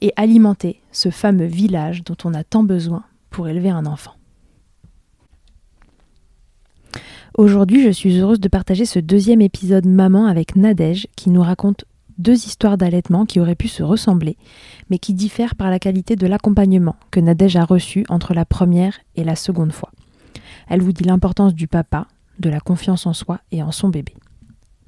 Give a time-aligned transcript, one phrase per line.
[0.00, 4.14] et alimenter ce fameux village dont on a tant besoin pour élever un enfant.
[7.36, 11.84] Aujourd'hui, je suis heureuse de partager ce deuxième épisode Maman avec Nadège qui nous raconte
[12.18, 14.36] deux histoires d'allaitement qui auraient pu se ressembler,
[14.90, 18.98] mais qui diffèrent par la qualité de l'accompagnement que Nadège a reçu entre la première
[19.14, 19.92] et la seconde fois.
[20.68, 22.08] Elle vous dit l'importance du papa,
[22.40, 24.14] de la confiance en soi et en son bébé.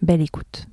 [0.03, 0.67] Belle écoute.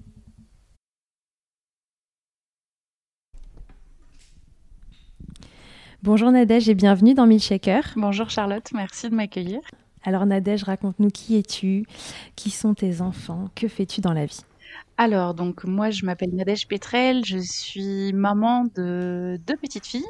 [6.07, 7.81] Bonjour Nadège et bienvenue dans Milkshaker.
[7.97, 9.59] Bonjour Charlotte, merci de m'accueillir.
[10.03, 11.85] Alors Nadège, raconte-nous qui es-tu,
[12.37, 14.39] qui sont tes enfants, que fais-tu dans la vie?
[14.95, 20.07] Alors, donc moi je m'appelle Nadège Petrel, je suis maman de deux petites filles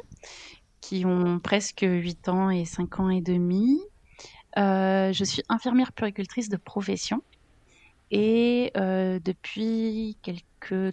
[0.80, 3.80] qui ont presque 8 ans et 5 ans et demi.
[4.56, 7.24] Euh, je suis infirmière puricultrice de profession
[8.12, 10.44] et euh, depuis quelques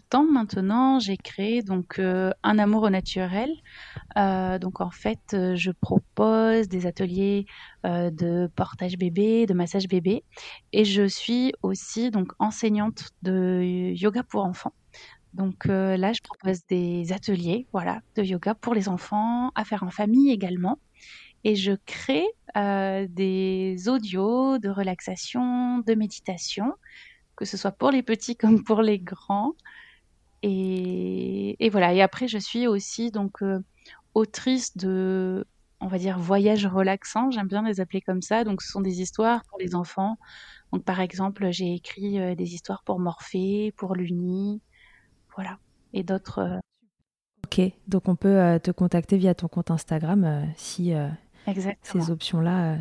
[0.09, 3.49] temps maintenant, j'ai créé donc euh, un amour au naturel.
[4.17, 7.45] Euh, donc en fait, euh, je propose des ateliers
[7.83, 10.23] de portage bébé, de massage bébé,
[10.73, 13.61] et je suis aussi donc enseignante de
[13.93, 14.73] yoga pour enfants.
[15.35, 19.91] Donc là, je propose des ateliers, voilà, de yoga pour les enfants, à faire en
[19.91, 20.79] famille également.
[21.43, 22.25] Et je crée
[22.55, 26.73] des audios de relaxation, de méditation,
[27.35, 29.53] que ce soit pour les petits comme pour les grands.
[30.43, 31.93] Et, et voilà.
[31.93, 33.59] Et après, je suis aussi donc euh,
[34.13, 35.45] autrice de,
[35.79, 37.31] on va dire, voyages relaxants.
[37.31, 38.43] J'aime bien les appeler comme ça.
[38.43, 40.17] Donc, ce sont des histoires pour les enfants.
[40.71, 44.61] Donc, par exemple, j'ai écrit euh, des histoires pour Morphée, pour Luni,
[45.35, 45.57] voilà,
[45.93, 46.39] et d'autres.
[46.39, 46.59] euh,
[47.45, 50.93] Ok, donc on peut te contacter via ton compte Instagram si
[51.45, 52.03] exactement.
[52.03, 52.77] ces options-là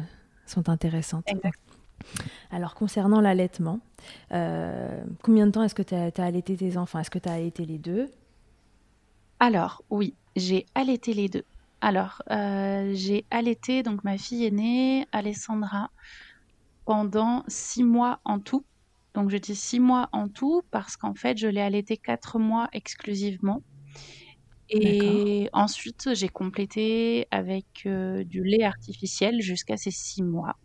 [0.47, 1.25] sont intéressantes.
[1.27, 1.61] Exact.
[2.51, 3.81] Alors concernant l'allaitement,
[4.33, 7.33] euh, combien de temps est-ce que tu as, allaité tes enfants Est-ce que tu as
[7.33, 8.11] allaité les deux?
[9.41, 11.45] Alors, oui, j'ai allaité les deux.
[11.81, 15.91] Alors, euh, j'ai allaité donc ma fille aînée, Alessandra,
[16.87, 18.65] pendant six mois en tout.
[19.15, 22.69] Donc, je dis six mois en tout parce qu'en fait, je l'ai allaitée quatre mois
[22.73, 23.63] exclusivement.
[24.71, 30.57] Et ensuite, j'ai complété avec euh, du lait artificiel jusqu'à ces six mois.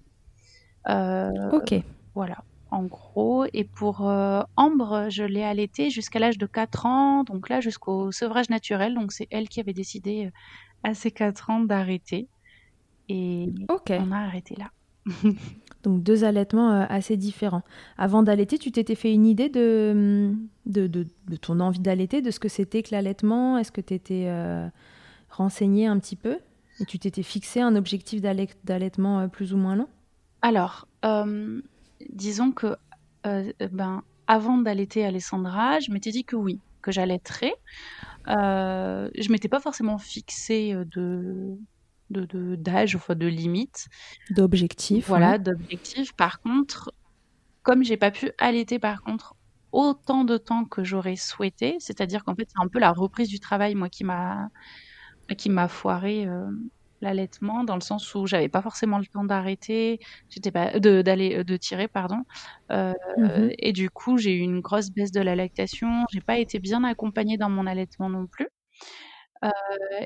[0.88, 1.74] Euh, Ok,
[2.16, 3.46] voilà, en gros.
[3.54, 8.12] Et pour euh, Ambre, je l'ai allaitée jusqu'à l'âge de 4 ans, donc là jusqu'au
[8.12, 8.96] sevrage naturel.
[8.96, 10.32] Donc c'est elle qui avait décidé euh,
[10.84, 12.28] à ses 4 ans d'arrêter.
[13.10, 13.48] Et
[14.00, 14.72] on a arrêté là.
[15.84, 17.64] Donc deux allaitements euh, assez différents.
[17.98, 20.34] Avant d'allaiter, tu t'étais fait une idée de,
[20.66, 23.58] de, de- de ton envie d'allaiter, de ce que c'était que l'allaitement?
[23.58, 24.30] Est-ce que tu étais
[25.30, 26.40] renseigné un petit peu?
[26.80, 29.88] Et tu t'étais fixé un objectif d'allai- d'allaitement plus ou moins long?
[30.42, 31.62] Alors, euh,
[32.10, 32.76] disons que
[33.26, 37.54] euh, ben, avant d'allaiter Alessandra, je m'étais dit que oui, que j'allaiterais.
[38.30, 41.58] Euh, je m'étais pas forcément fixée euh, de
[42.12, 43.88] de- de- d'âge, enfin de limite.
[44.30, 45.38] D'objectif Voilà, ouais.
[45.38, 46.14] d'objectif.
[46.16, 46.92] Par contre,
[47.64, 49.36] comme j'ai pas pu allaiter par contre
[49.74, 51.78] autant de temps que j'aurais souhaité.
[51.80, 54.50] C'est-à-dire qu'en fait, c'est un peu la reprise du travail, moi, qui m'a
[55.38, 56.52] qui m'a foiré euh,
[57.02, 60.00] l'allaitement, dans le sens où j'avais pas forcément le temps d'arrêter,
[60.30, 62.24] j'étais pas d'aller de, tirer, pardon.
[62.72, 63.52] Euh, mhm.
[63.60, 66.06] Et du coup, j'ai eu une grosse baisse de la lactation.
[66.12, 68.48] J'ai pas été bien accompagnée dans mon allaitement non plus.
[69.46, 69.50] Euh,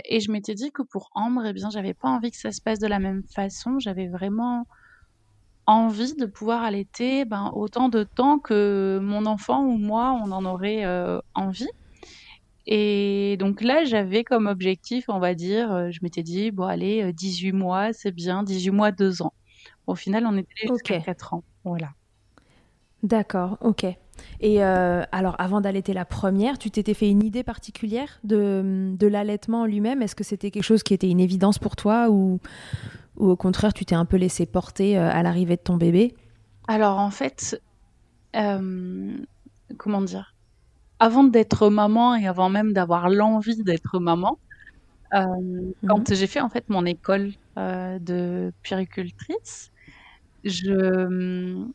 [0.06, 2.62] et je m'étais dit que pour Ambre, eh bien, j'avais pas envie que ça se
[2.62, 3.80] passe de la même façon.
[3.80, 4.66] J'avais vraiment
[5.66, 10.46] envie de pouvoir allaiter ben, autant de temps que mon enfant ou moi, on en
[10.46, 11.70] aurait euh, envie.
[12.66, 17.12] Et donc là, j'avais comme objectif, on va dire, euh, je m'étais dit, bon, allez,
[17.12, 19.34] 18 mois, c'est bien, 18 mois, 2 ans.
[19.88, 21.44] Au final, on était jusqu'à 4 ans.
[21.66, 21.90] Voilà.
[23.04, 23.86] D'accord, ok.
[24.40, 29.08] Et euh, alors, avant d'allaiter la première, tu t'étais fait une idée particulière de, de
[29.08, 30.02] l'allaitement lui-même?
[30.02, 32.40] Est-ce que c'était quelque chose qui était une évidence pour toi ou,
[33.18, 36.16] ou au contraire, tu t'es un peu laissé porter euh, à l'arrivée de ton bébé?
[36.68, 37.62] Alors, en fait,
[38.36, 39.18] euh,
[39.78, 40.33] comment dire?
[41.00, 44.40] Avant d'être maman et avant même d'avoir l'envie d'être maman,
[45.14, 45.74] mhm.
[45.88, 49.72] quand j'ai fait en fait mon école de puéricultrice,
[50.44, 51.68] je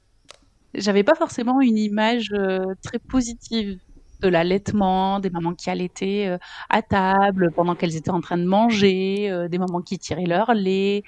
[0.75, 3.79] j'avais pas forcément une image euh, très positive
[4.21, 6.39] de l'allaitement, des mamans qui allaitaient euh,
[6.71, 10.55] à table pendant qu'elles étaient en train de manger, euh, des mamans qui tiraient leur
[10.55, 11.05] lait.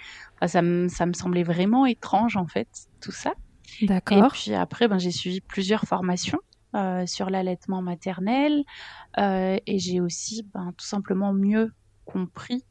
[0.46, 2.68] ça, me, ça me semblait vraiment étrange en fait,
[3.00, 3.32] tout ça.
[3.82, 4.18] D'accord.
[4.18, 6.40] Et puis après, ben, j'ai suivi plusieurs formations
[7.06, 8.64] sur l'allaitement maternel
[9.19, 11.72] et j'ai aussi ben, tout simplement mieux
[12.05, 12.64] compris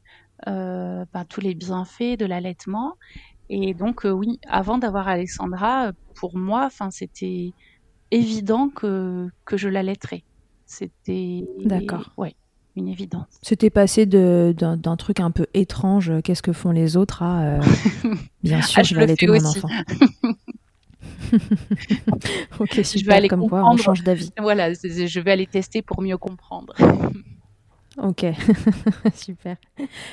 [0.46, 2.96] ben, tous les bienfaits de l'allaitement
[3.52, 7.50] et donc, euh, oui, avant d'avoir Alexandra, pour moi, enfin, c'était
[8.12, 10.22] évident que, que je l'allaiterais.
[10.66, 11.44] C'était.
[11.64, 12.12] D'accord.
[12.16, 12.36] Ouais,
[12.76, 13.26] une évidence.
[13.42, 17.60] C'était passé d'un truc un peu étrange, qu'est-ce que font les autres, à euh,
[18.44, 19.68] bien sûr, ah, je, vais allaiter mon enfant.
[22.58, 24.30] ok, super, je vais aller comme quoi on change d'avis.
[24.38, 26.74] Voilà, je vais aller tester pour mieux comprendre.
[27.98, 28.24] Ok,
[29.14, 29.56] super.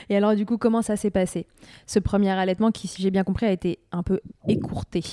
[0.09, 1.45] Et alors du coup, comment ça s'est passé?
[1.85, 5.03] Ce premier allaitement qui, si j'ai bien compris, a été un peu écourté.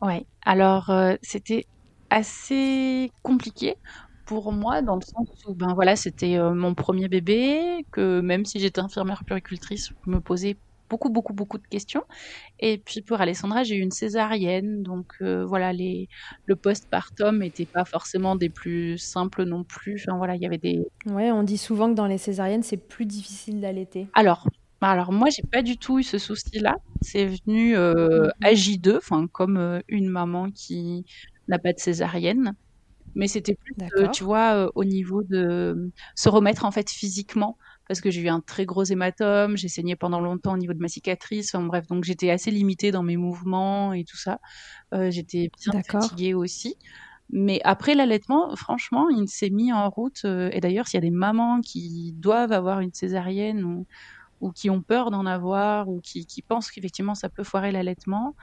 [0.00, 1.66] Ouais, alors euh, c'était
[2.10, 3.76] assez compliqué
[4.24, 8.46] pour moi dans le sens où ben voilà, c'était euh, mon premier bébé, que même
[8.46, 10.56] si j'étais infirmière puricultrice, je me posais
[10.92, 12.04] beaucoup, beaucoup, beaucoup de questions.
[12.60, 14.82] Et puis pour Alessandra, j'ai eu une césarienne.
[14.82, 16.10] Donc euh, voilà, les,
[16.44, 20.02] le postpartum n'était pas forcément des plus simples non plus.
[20.02, 20.86] Enfin voilà, il y avait des.
[21.06, 24.08] Ouais, on dit souvent que dans les césariennes, c'est plus difficile d'allaiter.
[24.12, 24.46] Alors,
[24.82, 26.76] alors moi, j'ai pas du tout eu ce souci-là.
[27.00, 31.06] C'est venu euh, à J2, enfin comme euh, une maman qui
[31.48, 32.54] n'a pas de césarienne.
[33.14, 33.74] Mais c'était plus,
[34.12, 37.58] tu vois, au niveau de se remettre en fait physiquement
[37.92, 40.78] parce que j'ai eu un très gros hématome, j'ai saigné pendant longtemps au niveau de
[40.78, 44.40] ma cicatrice, enfin bref, donc j'étais assez limitée dans mes mouvements et tout ça.
[44.94, 46.76] Euh, j'étais bien fatiguée aussi.
[47.28, 50.22] Mais après l'allaitement, franchement, il s'est mis en route.
[50.24, 53.86] Euh, et d'ailleurs, s'il y a des mamans qui doivent avoir une césarienne ou,
[54.40, 58.34] ou qui ont peur d'en avoir ou qui, qui pensent qu'effectivement ça peut foirer l'allaitement,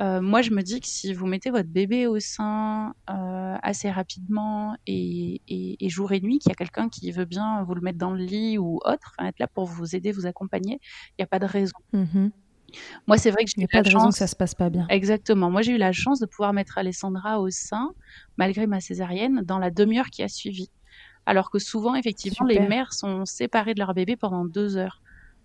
[0.00, 3.90] euh, moi, je me dis que si vous mettez votre bébé au sein euh, assez
[3.90, 7.80] rapidement et, et, jour et nuit, qu'il y a quelqu'un qui veut bien vous le
[7.80, 11.22] mettre dans le lit ou autre, être là pour vous aider, vous accompagner, il n'y
[11.22, 11.78] a pas de raison.
[11.94, 12.30] Mm-hmm.
[13.06, 14.86] Moi, c'est vrai que j'ai eu pas de raison que ça se passe pas bien.
[14.90, 15.50] Exactement.
[15.50, 17.92] Moi, j'ai eu la chance de pouvoir mettre Alessandra au sein,
[18.36, 20.70] malgré ma césarienne, dans la demi-heure qui a suivi.
[21.24, 25.00] Alors que souvent, effectivement, les mères sont séparées de leur bébé pendant deux heures.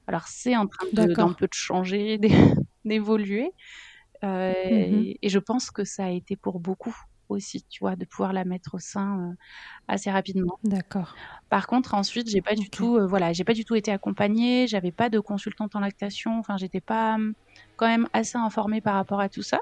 [0.07, 2.19] Alors, c'est en train d'un peu de changer,
[2.85, 3.51] d'évoluer.
[4.23, 6.95] Euh, mmh et, je pense que ça a été pour beaucoup
[7.29, 9.33] aussi, tu vois, de pouvoir la mettre au sein euh,
[9.87, 10.59] assez rapidement.
[10.63, 11.15] D'accord.
[11.49, 14.67] Par contre, ensuite, j'ai pas du tout, euh, voilà, j'ai pas du tout été accompagnée,
[14.67, 17.33] j'avais pas de consultante en lactation, enfin, j'étais pas hum,
[17.77, 19.61] quand même assez informée par rapport à tout ça.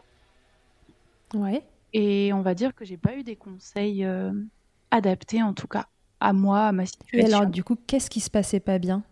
[1.34, 1.64] Ouais.
[1.94, 4.08] Et on va dire que j'ai pas eu des conseils
[4.92, 5.88] adaptés, en tout cas,
[6.20, 7.20] à moi, à ma situation.
[7.20, 9.04] Et alors, du coup, qu'est-ce qui se passait pas bien?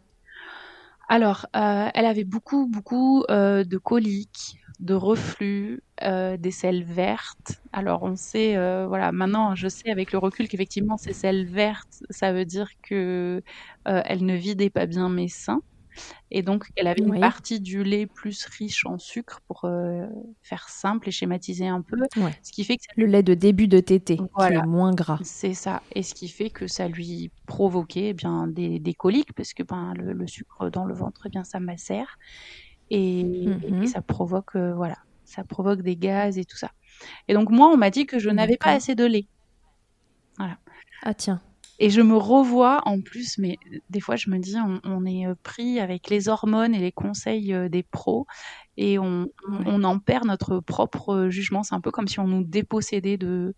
[1.10, 7.62] Alors, elle avait beaucoup, beaucoup de coliques, de reflux, euh, des selles vertes.
[7.74, 12.04] Alors on sait, euh, voilà, maintenant je sais avec le recul qu'effectivement ces selles vertes,
[12.10, 13.42] ça veut dire que
[13.88, 15.62] euh, elle ne vidait pas bien mes seins
[16.30, 19.66] et donc qu'elle avait une partie du lait plus riche en sucre pour
[20.44, 21.98] faire simple et schématiser un peu,
[22.44, 24.60] ce qui fait que le lait de début de tété voilà.
[24.60, 25.18] qui est moins gras.
[25.24, 29.34] C'est ça, et ce qui fait que ça lui provoquait eh bien des, des, coliques
[29.34, 32.20] parce que ben le, sucre dans le ventre, eh bien ça macère
[32.90, 33.88] et, mhm.
[33.88, 36.72] ça provoque euh, voilà, ça provoque des gaz et tout ça.
[37.28, 39.28] Et donc moi, on m'a dit que je n'avais pas assez de lait.
[40.38, 40.58] Voilà.
[41.04, 41.42] Ah tiens.
[41.80, 43.58] Et je me revois en plus, mais
[43.92, 47.54] des fois je me dis, on, est euh, pris avec les hormones et les conseils
[47.54, 48.26] euh, des pros
[48.78, 51.62] et on, on, en perd notre propre jugement.
[51.62, 53.54] C'est un peu comme si on nous dépossédait de,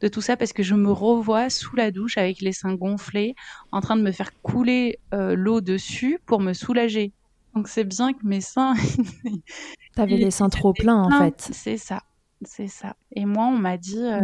[0.00, 3.34] de tout ça parce que je me revois sous la douche avec les seins gonflés,
[3.72, 7.12] en train de me faire couler euh, l'eau dessus pour me soulager.
[7.54, 8.74] Donc c'est bien que mes seins.
[9.94, 11.48] T'avais les seins trop pleins en fait.
[11.52, 12.02] C'est ça,
[12.42, 12.96] c'est ça.
[13.12, 14.20] Et moi, on m'a dit euh,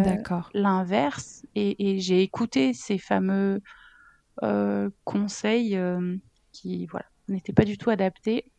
[0.55, 3.61] l'inverse, et, et j'ai écouté ces fameux
[4.43, 6.17] euh, conseils euh,
[6.53, 8.51] qui, voilà, n'étaient pas du tout adaptés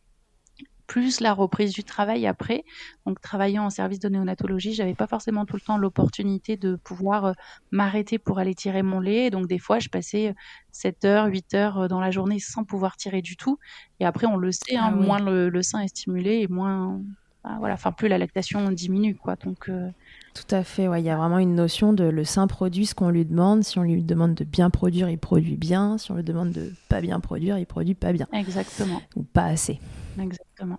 [0.92, 2.64] plus la reprise du travail après.
[3.06, 7.24] Donc, travaillant en service de néonatologie, j'avais pas forcément tout le temps l'opportunité de pouvoir
[7.24, 7.32] euh,
[7.70, 9.30] m'arrêter pour aller tirer mon lait.
[9.30, 10.34] Donc, des fois, je passais
[10.70, 13.58] 7 heures, 8 heures euh, dans la journée sans pouvoir tirer du tout.
[14.00, 17.00] Et après, on le sait, hein, ah moins le, sein est stimulé et moins,
[17.42, 19.36] bah, voilà, enfin, plus la lactation diminue, quoi.
[19.36, 19.88] Donc, euh,
[20.34, 23.08] tout à fait, il y a vraiment une notion de le sein produit ce qu'on
[23.08, 23.64] lui demande.
[23.64, 25.96] Si on lui demande de bien produire, il produit bien.
[25.96, 28.26] Si on lui demande de pas bien produire, il produit pas bien.
[28.34, 29.00] Exactement.
[29.16, 29.80] Ou pas assez.
[30.18, 30.78] Exactement.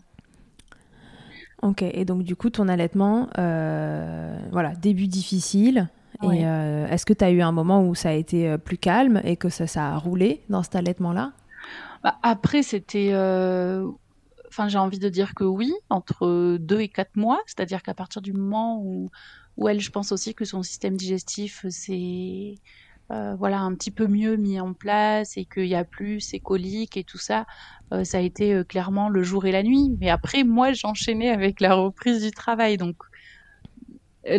[1.62, 5.90] Ok, et donc du coup, ton allaitement, euh, voilà, début difficile.
[6.22, 8.78] Et euh, est-ce que tu as eu un moment où ça a été euh, plus
[8.78, 11.34] calme et que ça, ça a roulé dans cet allaitement-là?
[12.04, 13.10] Bah, Après, c'était.
[14.50, 17.42] Enfin, j'ai envie de dire que oui, entre deux et quatre mois.
[17.46, 19.10] C'est-à-dire qu'à partir du moment où,
[19.58, 22.56] où elle, je pense aussi que son système digestif, c'est
[23.12, 26.40] euh, voilà un petit peu mieux mis en place et qu'il y a plus ces
[26.40, 27.46] coliques et tout ça,
[27.94, 29.96] euh, ça a été euh, clairement le jour et la nuit.
[30.00, 32.96] Mais après, moi, j'enchaînais avec la reprise du travail, donc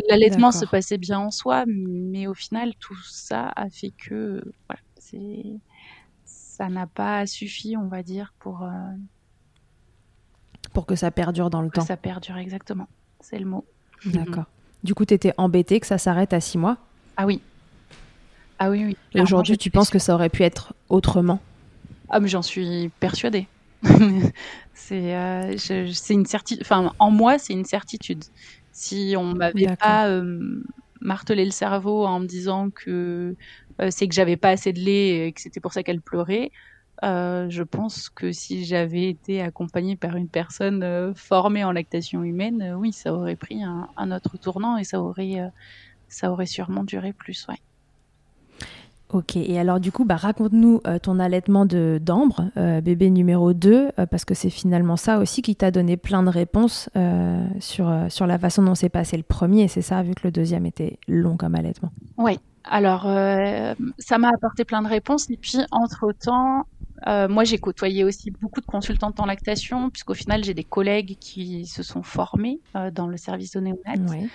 [0.09, 4.81] l'allaitement se passait bien en soi, mais au final, tout ça a fait que voilà,
[6.25, 8.67] ça n'a pas suffi, on va dire, pour
[10.73, 11.85] pour que ça perdure dans le temps.
[11.85, 12.87] ça perdure exactement,
[13.21, 13.63] c'est le mot.
[14.05, 14.45] D'accord.
[14.83, 16.77] Du coup, tu étais embêtée que ça s'arrête à six mois?
[17.17, 17.41] Ah oui,
[18.59, 19.21] ah oui, oui.
[19.21, 21.39] Aujourd'hui, tu penses que ça aurait pu être autrement
[22.09, 23.47] Ah, mais j'en suis persuadée.
[24.73, 25.55] c'est euh,
[26.09, 26.61] une certitude.
[26.61, 28.23] Enfin, en moi, c'est une certitude.
[28.71, 30.63] Si on m'avait pas euh,
[31.01, 33.35] martelé le cerveau en me disant que
[33.81, 36.51] euh, c'est que j'avais pas assez de lait et que c'était pour ça qu'elle pleurait,
[37.03, 42.93] je pense que si j'avais été accompagnée par une personne formée en lactation humaine, oui,
[42.93, 45.39] ça aurait pris un, un, autre tournant et ça aurait,
[46.07, 47.59] ça aurait sûrement duré plus, ouais.
[49.15, 53.53] Ok, et alors du coup, bah, raconte-nous euh, ton allaitement de d'Ambre, euh, bébé numéro
[53.53, 56.89] 2, euh, parce que c'est finalement ça aussi qui t'a donné plein de réponses
[57.61, 60.65] sur, sur la façon dont s'est passé le premier, c'est ça, vu que le deuxième
[60.65, 61.93] était long comme allaitement.
[62.17, 63.03] Oui, alors
[63.99, 66.65] ça m'a apporté plein de réponses, et puis entre-temps,
[67.07, 71.65] moi j'ai côtoyé aussi beaucoup de consultantes en lactation, puisqu'au final j'ai des collègues qui
[71.65, 72.59] se sont formés
[72.93, 73.95] dans le service de néonat.
[74.09, 74.27] Ouais.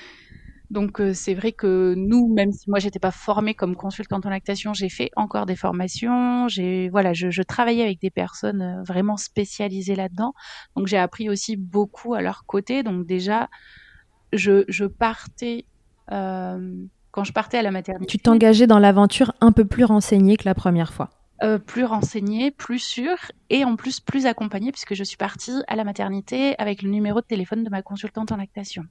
[0.70, 4.30] Donc euh, c'est vrai que nous, même si moi j'étais pas formée comme consultante en
[4.30, 6.46] lactation, j'ai fait encore des formations.
[6.46, 10.32] J'ai voilà, je, je, travaillais avec des personnes euh, vraiment spécialisées là-dedans.
[10.76, 12.84] Donc j'ai appris aussi beaucoup à leur côté.
[12.84, 13.48] Donc déjà,
[14.32, 15.66] je, je partais
[16.12, 18.06] euh, quand je partais à la maternité.
[18.06, 21.10] Tu t'engageais dans l'aventure un peu plus renseignée que la première fois.
[21.42, 23.16] Euh, plus renseignée, plus sûre
[23.48, 27.22] et en plus plus accompagnée puisque je suis partie à la maternité avec le numéro
[27.22, 28.84] de téléphone de ma consultante en lactation.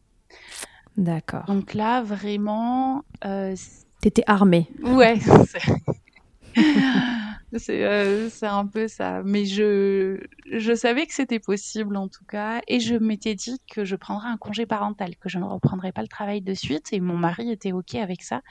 [1.00, 1.46] D'accord.
[1.46, 3.04] Donc là, vraiment.
[3.26, 3.56] Euh,
[4.02, 4.68] T'étais armée.
[4.84, 5.18] Ouais.
[7.70, 9.24] Euh, c'est un peu ça.
[9.24, 10.20] Mais je,
[10.52, 12.62] je savais que c'était possible en tout cas.
[12.68, 16.04] Et je m'étais dit que je prendrais un congé parental, que je ne reprendrais pas
[16.04, 16.94] le travail de suite.
[16.94, 18.42] Et mon mari était OK avec ça.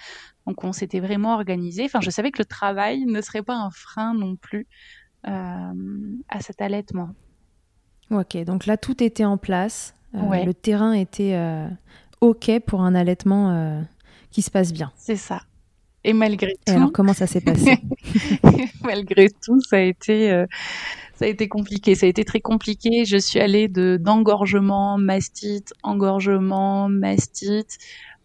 [0.49, 1.85] Donc on s'était vraiment organisé.
[1.85, 4.67] Enfin, je savais que le travail ne serait pas un frein non plus
[5.29, 5.73] euh,
[6.29, 7.11] à cet allaitement.
[8.11, 9.95] Ok, donc là tout était en place.
[10.15, 11.37] Euh, le terrain était
[12.21, 13.81] OK pour un allaitement euh,
[14.31, 14.93] qui se passe bien.
[14.97, 15.43] C'est ça.
[16.05, 16.73] Et malgré tout.
[16.73, 17.79] alors, comment ça s'est passé?
[18.85, 20.31] Malgré tout, ça a été.
[20.31, 20.47] Euh,
[21.15, 23.05] ça a été compliqué, ça a été très compliqué.
[23.05, 27.79] Je suis allée de d'engorgement, mastite, engorgement, mastite.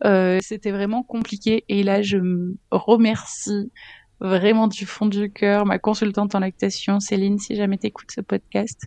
[0.06, 1.66] Euh, C'était vraiment compliqué.
[1.68, 3.72] Et là, je me remercie
[4.20, 8.80] vraiment du fond du cœur ma consultante en lactation, Céline, si jamais t'écoutes ce podcast,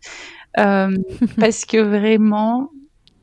[0.58, 0.96] euh,
[1.38, 2.70] parce que vraiment,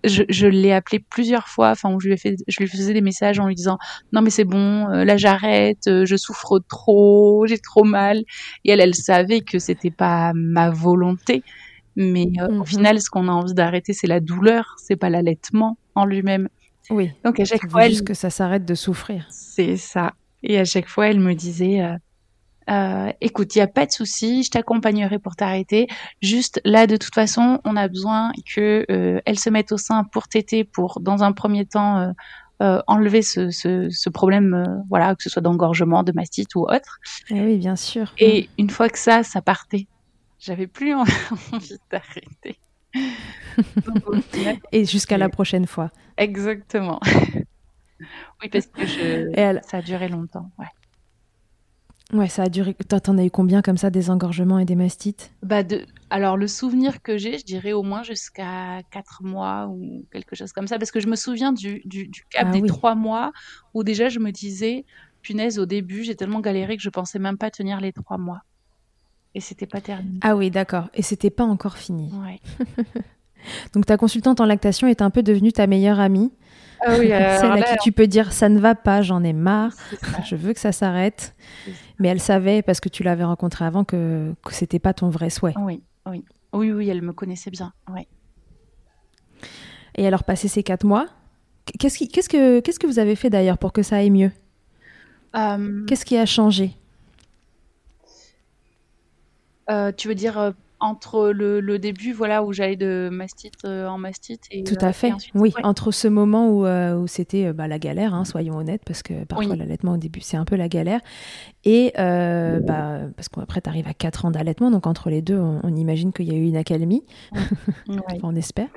[0.03, 3.01] je, je l'ai appelé plusieurs fois, enfin, je lui, ai fait, je lui faisais des
[3.01, 3.77] messages en lui disant
[4.11, 8.23] non mais c'est bon, euh, là j'arrête, euh, je souffre trop, j'ai trop mal.
[8.65, 11.43] Et elle, elle savait que c'était pas ma volonté,
[11.95, 12.65] mais euh, au mhm.
[12.65, 16.49] final, ce qu'on a envie d'arrêter, c'est la douleur, c'est pas l'allaitement en lui-même.
[16.89, 17.11] Oui.
[17.23, 19.25] Donc à chaque fois, juste que ça s'arrête de souffrir.
[19.29, 20.13] C'est ça.
[20.43, 21.95] Et à chaque fois, elle me disait euh,
[23.21, 25.87] écoute, il n'y a pas de souci, je t'accompagnerai pour t'arrêter.
[26.21, 30.03] Juste là, de toute façon, on a besoin que euh, elle se mette au sein
[30.05, 32.11] pour t'aider, pour dans un premier temps euh,
[32.61, 36.61] euh enlever ce, ce, ce problème, euh, voilà, que ce soit d'engorgement, de mastite ou
[36.61, 36.99] autre.
[37.29, 38.13] Eh oui, bien sûr.
[38.17, 39.87] Et une fois que ça, ça partait,
[40.39, 40.93] j'avais plus
[41.51, 42.59] envie d'arrêter.
[44.71, 45.91] Et jusqu'à la prochaine fois.
[46.17, 46.99] Exactement.
[48.41, 49.59] oui, parce que je...
[49.63, 50.51] ça a duré longtemps.
[50.59, 50.67] Ouais.
[52.11, 52.73] Ouais, ça a duré.
[52.73, 55.31] T'en as eu combien comme ça, des engorgements et des mastites?
[55.41, 55.85] Bah de...
[56.09, 60.51] Alors, le souvenir que j'ai, je dirais au moins jusqu'à 4 mois ou quelque chose
[60.51, 60.77] comme ça.
[60.77, 63.31] Parce que je me souviens du, du, cap ah des 3 mois
[63.73, 64.85] où déjà je me disais,
[65.21, 68.41] punaise, au début, j'ai tellement galéré que je pensais même pas tenir les 3 mois.
[69.33, 70.19] Et c'était pas terminé.
[70.21, 70.89] Ah oui, d'accord.
[70.93, 72.11] Et c'était pas encore fini.
[72.13, 72.39] Ouais.
[73.73, 76.31] Donc ta consultante en lactation est un peu devenue ta meilleure amie?
[76.85, 77.07] Ah oui,
[77.39, 79.73] Celle à qui tu peux dire ça ne va pas, j'en ai marre,
[80.25, 81.35] je veux que ça s'arrête.
[81.99, 85.29] Mais elle savait, parce que tu l'avais rencontrée avant, que, que c'était pas ton vrai
[85.29, 85.53] souhait.
[85.57, 86.23] Oui, oui.
[86.53, 87.73] Oui, oui, elle me connaissait bien.
[87.91, 88.07] Oui.
[89.95, 91.07] Et alors, passé ces quatre mois,
[91.79, 94.31] qu'est-ce, qui, qu'est-ce, que, qu'est-ce que vous avez fait d'ailleurs pour que ça aille mieux?
[95.35, 96.75] Euh, Qu'est-ce qui a changé?
[99.69, 100.51] Euh, Tu veux dire euh,
[100.83, 104.47] entre le, début, voilà, où j'allais de mastite euh, en mastite.
[104.51, 105.13] Et, Tout à fait.
[105.33, 108.83] oui, entre ce moment où, euh, où c'était euh, bah, la galère, hein, soyons honnêtes,
[108.85, 110.99] parce que parfois l'allaitement au début c'est un peu la galère,
[111.63, 115.73] et bah, parce qu'après tu arrives à 4 ans d'allaitement, donc entre les deux, on,
[115.73, 117.03] imagine qu'il y a eu une accalmie,
[118.23, 118.67] on espère.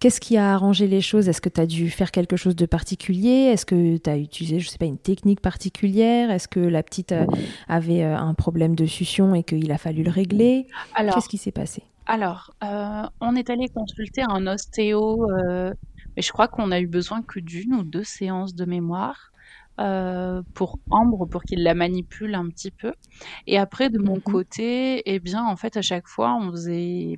[0.00, 1.28] Qu'est-ce qui a arrangé les choses?
[1.28, 3.50] Est-ce que tu as dû faire quelque chose de particulier?
[3.52, 6.30] Est-ce que tu as utilisé, je sais pas, une technique particulière?
[6.30, 7.14] Est-ce que la petite
[7.68, 10.66] avait un problème de succion et qu'il a fallu le régler?
[10.96, 11.82] Qu'est-ce qui s'est passé?
[12.06, 15.72] Alors, euh, on est allé consulter un ostéo, euh,
[16.16, 19.30] mais je crois qu'on a eu besoin que d'une ou deux séances de mémoire.
[19.80, 22.94] Euh, pour Ambre, pour qu'il la manipule un petit peu.
[23.48, 24.22] Et après, de mon mhm.
[24.22, 27.16] côté, eh bien, en fait, à chaque fois, on faisait,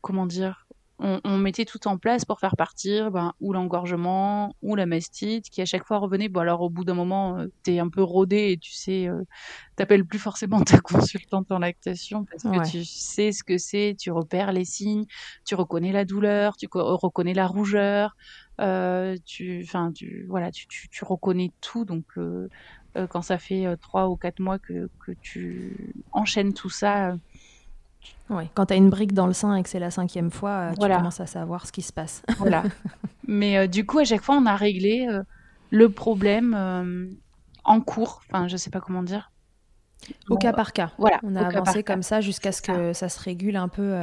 [0.00, 0.63] comment dire,
[0.98, 5.60] on, mettait tout en place pour faire partir ben, ou l'engorgement ou la mastite qui
[5.60, 6.28] à chaque fois revenait.
[6.28, 9.08] Bon alors au bout d'un moment, euh, tu es un peu rodé et tu sais,
[9.08, 9.22] euh,
[9.76, 14.10] t'appelles plus forcément ta consultante en lactation parce que tu sais ce que c'est, tu
[14.12, 15.04] repères les signes,
[15.44, 18.14] tu reconnais la douleur, tu reconnais la rougeur,
[18.60, 21.84] euh, tu, enfin tu, voilà, tu, tu, reconnais tout.
[21.84, 22.04] Donc
[23.10, 27.16] quand ça fait trois ou quatre mois que, que tu enchaînes tout ça
[28.30, 30.50] oui, quand tu as une brique dans le sein et que c'est la cinquième fois,
[30.50, 32.22] euh, tu commences à savoir ce qui se passe.
[32.38, 32.62] Voilà.
[33.26, 35.22] Mais euh, du coup, à chaque fois, on a réglé euh,
[35.70, 37.16] le problème
[37.64, 38.22] en cours.
[38.28, 39.30] Enfin, je sais pas comment dire.
[40.28, 40.92] Au cas par cas.
[40.98, 41.18] Voilà.
[41.22, 43.98] On a avancé comme ça jusqu'à ce que ça se régule un peu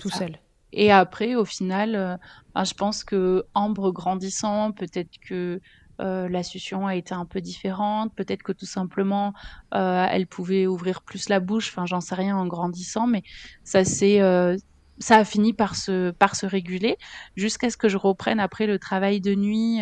[0.00, 0.38] tout seul.
[0.72, 2.18] Et après, au final,
[2.54, 5.60] ben, je pense que Ambre grandissant, peut-être que
[6.00, 8.12] euh, la succion a été un peu différente.
[8.14, 9.32] Peut-être que tout simplement,
[9.74, 11.68] euh, elle pouvait ouvrir plus la bouche.
[11.70, 13.22] Enfin, j'en sais rien en grandissant, mais
[13.62, 14.56] ça c'est euh,
[14.98, 16.96] ça a fini par se par se réguler
[17.36, 19.80] jusqu'à ce que je reprenne après le travail de nuit.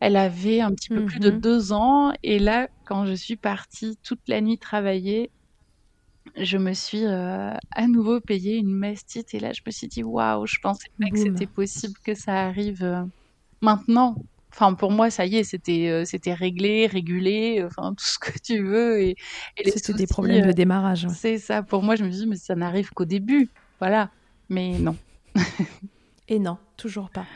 [0.00, 1.40] elle avait un petit peu plus de mhm.
[1.40, 5.30] deux ans et là, quand je suis partie toute la nuit travailler,
[6.36, 10.46] je me suis à nouveau payé une mastite et là je me suis dit waouh,
[10.46, 13.08] je pensais pas que c'était possible que ça arrive
[13.60, 14.16] maintenant.
[14.50, 18.36] Enfin, pour moi, ça y est, c'était euh, c'était réglé, régulé, enfin tout ce que
[18.38, 19.00] tu veux.
[19.02, 19.16] Et,
[19.66, 21.06] c'était des problèmes de euh, démarrage.
[21.14, 21.62] C'est ça.
[21.62, 24.10] Pour moi, je me dis, mais ça n'arrive qu'au début, voilà.
[24.48, 24.96] Mais non.
[26.28, 27.26] et non, toujours pas.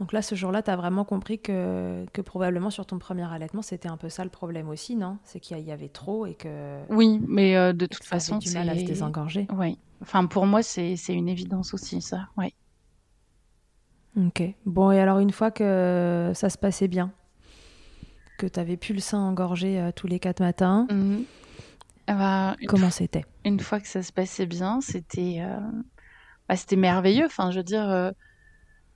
[0.00, 3.62] Donc là, ce jour-là, tu as vraiment compris que, que probablement sur ton premier allaitement,
[3.62, 5.18] c'était un peu ça le problème aussi, non?
[5.22, 6.78] C'est qu'il y avait trop et que.
[6.88, 9.46] Oui, mais euh, de toute façon, du mal à se désengorger.
[9.56, 9.78] Oui.
[10.02, 12.28] Enfin, pour moi, c'est une évidence aussi, ça.
[12.36, 12.52] Oui.
[14.16, 14.42] Ok.
[14.64, 17.12] Bon, et alors une fois que ça se passait bien,
[18.38, 21.24] que tu avais plus le sein engorgé euh, tous les quatre matins, mhm.
[22.06, 23.24] ah bah, comment c'était?
[23.44, 25.58] Une fois que ça se passait bien, c'était euh,
[26.48, 27.26] bah, c'était merveilleux.
[27.26, 27.88] Enfin, je veux dire.
[27.88, 28.10] Euh,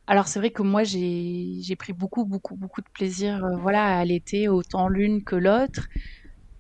[0.07, 4.49] alors c'est vrai que moi j'ai pris beaucoup beaucoup beaucoup de plaisir voilà à allaiter
[4.49, 5.87] autant l'une que l'autre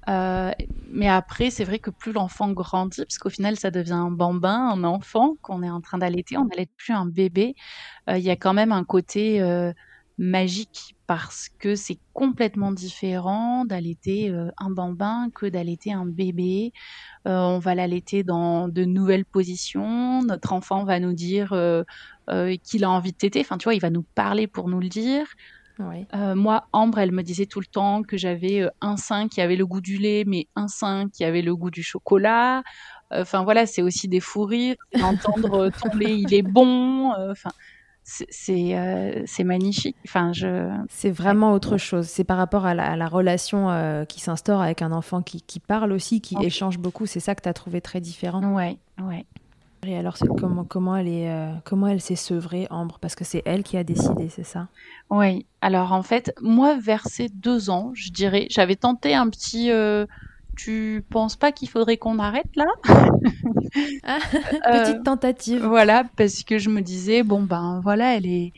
[0.08, 0.50] euh,
[0.90, 4.70] mais après, c'est vrai que plus l'enfant grandit, parce qu'au final, ça devient un bambin,
[4.70, 7.54] un enfant qu'on est en train d'allaiter, on n'allaite plus un bébé.
[8.08, 9.72] Euh, il y a quand même un côté euh,
[10.16, 16.72] magique parce que c'est complètement différent d'allaiter un bambin que d'allaiter un bébé.
[17.24, 20.22] on va l'allaiter dans de nouvelles positions.
[20.22, 21.50] Notre enfant va nous dire
[22.62, 23.40] qu'il a envie de téter.
[23.40, 25.26] Enfin, tu vois, il va nous parler pour nous le dire.
[26.14, 29.40] Euh, moi, Ambre, elle me disait tout le temps que j'avais euh, un sein qui
[29.40, 32.62] avait le goût du lait, mais un sein qui avait le goût du chocolat.
[33.10, 34.76] Enfin voilà, c'est aussi des fous rires.
[35.02, 37.12] Entendre ton lait, il est bon.
[37.14, 37.50] Euh, enfin,
[38.02, 39.96] c'est magnifique.
[40.06, 40.68] Enfin, je.
[40.90, 42.06] C'est vraiment autre chose.
[42.06, 46.36] C'est par rapport à la, relation qui s'instaure avec un enfant qui, parle aussi, qui
[46.42, 47.06] échange beaucoup.
[47.06, 48.42] C'est ça que tu as trouvé très différent.
[48.54, 49.24] Ouais, ouais.
[49.86, 52.98] Et alors, comment, comment elle est, euh, comment elle s'est sevrée, Ambre?
[53.00, 54.68] Parce que c'est elle qui a décidé, c'est ça?
[55.10, 55.46] Oui.
[55.60, 59.70] Alors en fait, moi, vers ces deux ans, je dirais, j'avais tenté un petit.
[59.70, 60.06] Euh,
[60.56, 62.66] tu penses pas qu'il faudrait qu'on arrête là?
[64.02, 64.18] Ah,
[64.72, 65.64] Petite tentative.
[65.64, 68.52] Voilà, parce que je me disais bon ben voilà, elle est,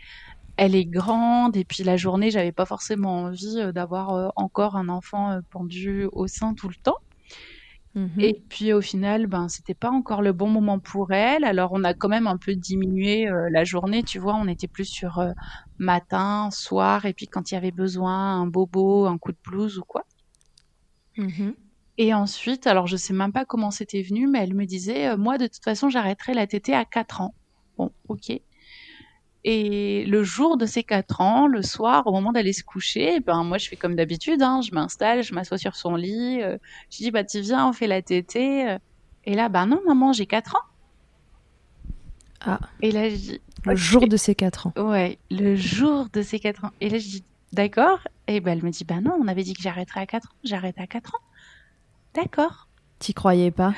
[0.56, 5.38] elle est grande et puis la journée, j'avais pas forcément envie d'avoir encore un enfant
[5.50, 6.96] pendu au sein tout le temps.
[7.94, 11.44] Mmh et puis au final, ben c'était pas encore le bon moment pour elle.
[11.44, 14.34] Alors on a quand même un peu diminué la journée, tu vois.
[14.36, 15.22] On était plus sur
[15.78, 19.78] matin, soir, et puis quand il y avait besoin, un bobo, un coup de blouse
[19.78, 20.04] ou quoi.
[21.16, 21.52] Mmh
[22.02, 25.36] et ensuite, alors je sais même pas comment c'était venu, mais elle me disait, moi
[25.36, 27.34] de toute façon, j'arrêterai la tétée à 4 ans.
[27.76, 28.32] Bon, ok.
[29.44, 33.42] Et le jour de ces quatre ans, le soir, au moment d'aller se coucher, ben
[33.42, 36.58] moi je fais comme d'habitude, hein, je m'installe, je m'assois sur son lit, euh,
[36.90, 38.68] je dis bah tu viens, on fait la tétée.
[38.68, 38.78] Euh.
[39.24, 40.66] Et là, ben non maman, j'ai quatre ans.
[42.42, 42.60] Ah.
[42.82, 43.40] Et là je dis.
[43.64, 44.72] Le jour de ces quatre ans.
[44.76, 46.72] Ouais, le jour de ces quatre ans.
[46.82, 47.24] Et là je dis
[47.54, 48.00] d'accord.
[48.26, 50.36] Et ben elle me dit bah non, on avait dit que j'arrêterais à quatre ans,
[50.44, 51.24] j'arrête à quatre ans.
[52.14, 52.68] D'accord.
[52.98, 53.74] T'y croyais pas?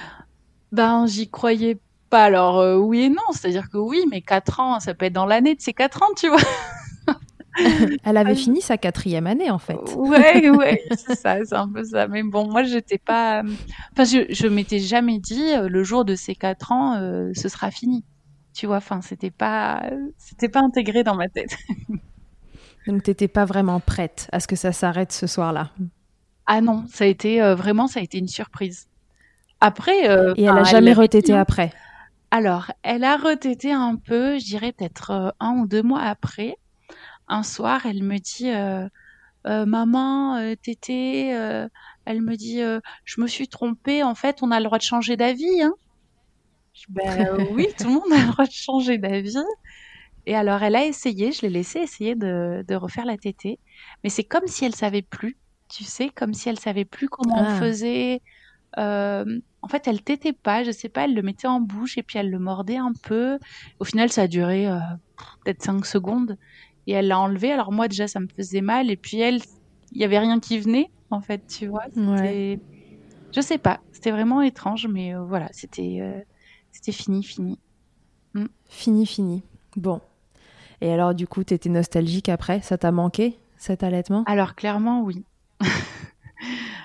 [0.73, 1.79] Ben j'y croyais
[2.21, 5.27] alors euh, oui et non, c'est-à-dire que oui, mais 4 ans, ça peut être dans
[5.27, 6.41] l'année de ces 4 ans, tu vois.
[8.05, 9.79] Elle avait fini sa quatrième année en fait.
[9.95, 12.09] Ouais, ouais, c'est ça, c'est un peu ça.
[12.09, 13.43] Mais bon, moi, j'étais pas.
[13.93, 17.49] Enfin, je, je m'étais jamais dit euh, le jour de ces quatre ans, euh, ce
[17.49, 18.05] sera fini.
[18.55, 19.83] Tu vois, enfin, c'était pas,
[20.19, 21.57] c'était pas intégré dans ma tête.
[22.87, 25.71] Donc, t'étais pas vraiment prête à ce que ça s'arrête ce soir-là?
[26.47, 28.89] Ah non, ça a été vraiment, ça a été une surprise.
[29.61, 30.01] Après.
[30.37, 31.73] Et elle a jamais retété après?
[32.33, 36.57] Alors, elle a retété un peu, je dirais peut-être euh, un ou deux mois après.
[37.29, 38.89] Un soir, elle me dit euh,
[39.47, 41.29] euh, Maman, tété,
[42.07, 42.63] elle me dit
[43.05, 45.61] Je me suis trompée, en fait, on a le droit de changer d'avis.
[45.61, 45.75] Hein.
[46.89, 49.37] ben, oui, tout le monde a le droit de changer d'avis.
[50.25, 53.59] Et alors, elle a essayé, je l'ai laissé essayer de, refaire la tétée.
[54.05, 55.37] Mais c'est comme si elle savait plus,
[55.69, 57.61] tu sais, comme si elle savait plus comment on ah.
[57.61, 58.23] faisait.
[58.79, 62.03] Euh, en fait, elle tétait pas, je sais pas, elle le mettait en bouche et
[62.03, 63.39] puis elle le mordait un peu.
[63.79, 64.79] Au final, ça a duré euh,
[65.45, 66.37] peut-être 5 secondes
[66.87, 67.53] et elle l'a enlevé.
[67.53, 69.41] Alors moi, déjà, ça me faisait mal et puis elle,
[69.93, 71.85] il y avait rien qui venait, en fait, tu vois.
[71.97, 72.61] Ouais.
[73.35, 76.25] Je sais pas, c'était vraiment étrange, mais euh, voilà, c'était
[76.73, 77.59] c'était fini, fini.
[78.35, 78.47] Mm.
[78.69, 79.43] Fini, fini.
[79.77, 80.01] Bon.
[80.81, 82.61] Et alors, du coup, tu étais nostalgique après?
[82.63, 84.25] Ça t'a manqué, cet allaitement?
[84.27, 85.25] Alors, clairement, oui.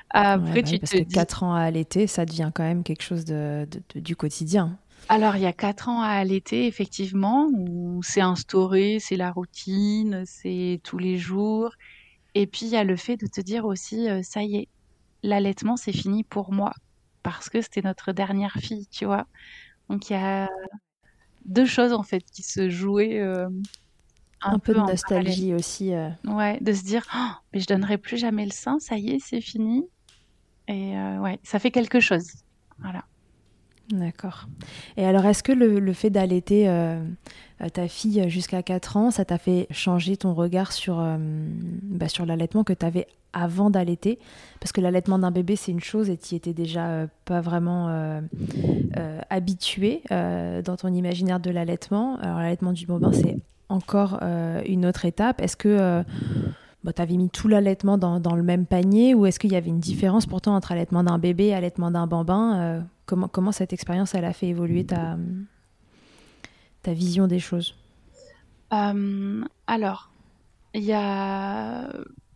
[0.09, 3.25] Après, tu parce te que 4 ans à allaiter, ça devient quand même quelque chose
[3.25, 4.77] de, du quotidien.
[5.09, 10.23] Alors, il y a 4 ans à allaiter, effectivement, où c'est instauré, c'est la routine,
[10.25, 11.71] c'est tous les jours.
[12.35, 14.67] Et puis, il y a le fait de te dire aussi, euh, ça y est,
[15.23, 16.73] l'allaitement, c'est fini pour moi.
[17.23, 19.27] Parce que c'était notre dernière fille, tu vois.
[19.89, 20.49] Donc, il y a
[21.45, 23.19] deux choses, en fait, qui se jouaient.
[23.19, 23.47] Euh,
[24.41, 25.93] un, peu, de nostalgie aussi.
[25.93, 26.09] Euh.
[26.25, 29.19] Ouais, de se dire, oh, mais je donnerai plus jamais le sein, ça y est,
[29.19, 29.85] c'est fini.
[30.67, 32.27] Et euh, ouais, ça fait quelque chose.
[32.79, 33.03] Voilà.
[33.89, 34.47] D'accord.
[34.97, 37.01] Et alors, est-ce que le, fait d'allaiter euh,
[37.61, 41.01] euh, ta fille jusqu'à 4 ans, ça t'a fait changer ton regard sur,
[41.83, 44.19] bah, sur l'allaitement que tu avais avant d'allaiter?
[44.59, 48.21] Parce que l'allaitement d'un bébé, c'est une chose et tu étais déjà pas vraiment
[49.29, 52.17] habitué dans ton imaginaire de l'allaitement.
[52.17, 53.37] Alors, l'allaitement du bambin, c'est
[53.69, 54.19] encore
[54.65, 55.41] une autre étape.
[55.41, 56.03] Est-ce que
[56.87, 59.57] bah, tu avais mis tout l'allaitement dans, dans, le même panier ou est-ce qu'il y
[59.57, 63.51] avait une différence pourtant entre allaitement d'un bébé et allaitement d'un bambin euh, comment, comment
[63.51, 65.17] cette expérience elle a fait évoluer ta,
[66.83, 67.75] ta vision des choses?
[68.71, 70.11] Euh, Alors,
[70.73, 71.91] il y a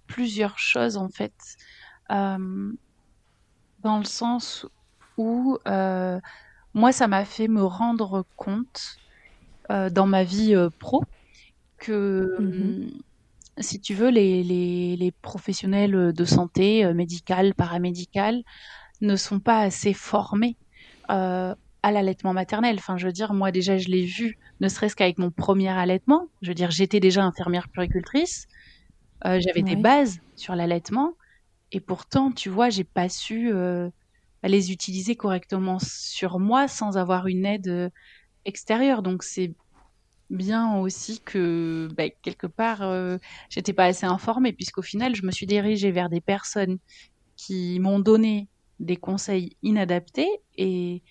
[0.08, 1.56] plusieurs choses en fait,
[2.12, 2.74] euh,
[3.80, 4.68] dans le sens
[5.16, 5.60] où
[6.74, 8.98] moi ça m'a fait me rendre compte
[9.70, 11.06] dans ma vie pro
[11.78, 12.36] que...
[12.38, 13.02] Mm-hmm
[13.58, 18.44] si tu veux, les, les, professionnels de santé, euh, médicales, paramédicales,
[19.02, 20.56] ne sont pas assez formés
[21.10, 22.76] euh, à l'allaitement maternel.
[22.78, 26.28] Enfin, je veux dire, moi déjà, je l'ai vu, ne serait-ce qu'avec mon premier allaitement.
[26.42, 28.48] Je veux dire, j'étais déjà infirmière puricultrice,
[29.26, 31.14] euh, j'avais des bases sur l'allaitement,
[31.72, 33.52] et pourtant, tu vois, j'ai pas su
[34.44, 37.92] les utiliser correctement sur moi sans avoir une aide
[38.46, 39.04] extérieure.
[39.04, 39.54] Donc, c'est
[40.32, 43.18] bien aussi que bah, quelque part euh,
[43.50, 46.78] j'étais pas assez informée puisqu'au final je me suis dirigée vers des personnes
[47.36, 48.48] qui m'ont donné
[48.80, 51.04] des conseils inadaptés et,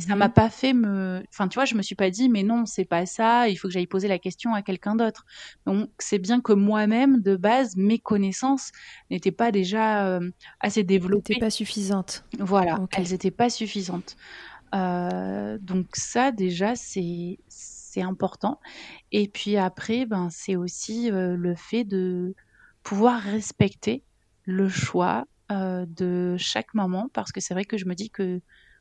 [0.00, 0.18] ça mhm.
[0.18, 2.84] m'a pas fait me enfin tu vois je me suis pas dit mais non c'est
[2.84, 5.24] pas ça il faut que j'aille poser la question à quelqu'un d'autre.
[5.64, 8.72] Donc c'est bien que moi-même de base mes connaissances
[9.12, 11.34] n'étaient pas déjà euh, assez développées.
[11.34, 12.24] n'étaient pas suffisantes.
[12.40, 14.16] Voilà elles étaient pas suffisantes.
[14.74, 17.38] Euh, donc ça déjà c'est
[18.02, 18.60] important.
[19.12, 22.34] Et puis après, ben, c'est aussi euh, le fait de
[22.82, 24.04] pouvoir respecter
[24.44, 28.40] le choix euh, de chaque maman, parce que c'est vrai que je me dis que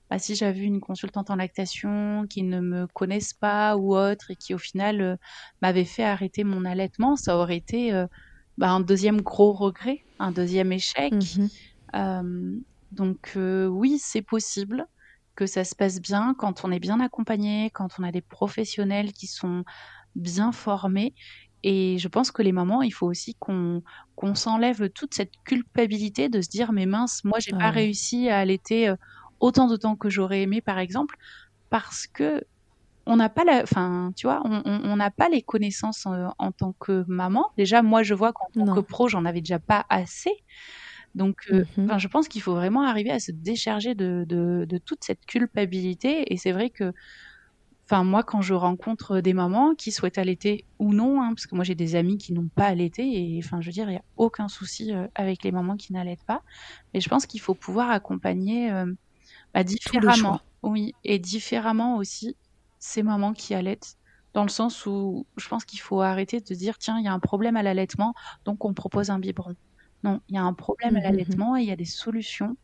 [0.10, 4.36] bah, si j'avais une consultante en lactation qui ne me connaisse pas ou autre et
[4.36, 5.17] qui au final
[5.62, 7.91] m'avait fait arrêter mon allaitement, ça aurait été
[8.58, 11.13] bah, un deuxième gros regret, un deuxième échec.
[11.13, 11.47] Mmh
[12.91, 14.86] donc oui, c'est possible
[15.36, 19.13] que ça se passe bien quand on est bien accompagné, quand on a des professionnels
[19.13, 19.63] qui sont
[20.15, 21.13] bien formés.
[21.63, 23.82] Et je pense que les mamans, il faut aussi qu'on
[24.36, 28.93] s'enlève toute cette culpabilité de se dire mais mince, moi j'ai pas réussi à allaiter
[29.39, 31.15] autant de temps que j'aurais aimé par exemple
[31.69, 32.43] parce que
[33.08, 37.06] on n'a pas la, enfin, tu vois, on n'a pas les connaissances en, tant que
[37.08, 37.45] maman.
[37.58, 40.32] Déjà, moi, je vois qu'en tant que pro, j'en avais déjà pas assez.
[41.15, 45.25] Donc, mmh je pense qu'il faut vraiment arriver à se décharger de, de toute cette
[45.25, 46.32] culpabilité.
[46.34, 46.93] Et c'est vrai que
[47.88, 51.54] Enfin, moi, quand je rencontre des mamans qui souhaitent allaiter ou non, hein, parce que
[51.54, 53.97] moi j'ai des amis qui n'ont pas allaité, et enfin, je veux dire, il n'y
[53.97, 56.41] a aucun souci euh, avec les mamans qui n'allaitent pas.
[56.93, 58.91] Mais je pense qu'il faut pouvoir accompagner euh,
[59.54, 60.41] bah, différemment.
[60.63, 62.38] Oui, et différemment aussi
[62.80, 63.97] ces mamans qui allaitent,
[64.34, 67.13] dans le sens où je pense qu'il faut arrêter de dire tiens, il y a
[67.13, 69.56] un problème à l'allaitement, donc on propose un biberon.
[70.03, 71.86] Non, il y a un problème à mmh, mmh, l'allaitement et il y a des
[71.86, 72.58] solutions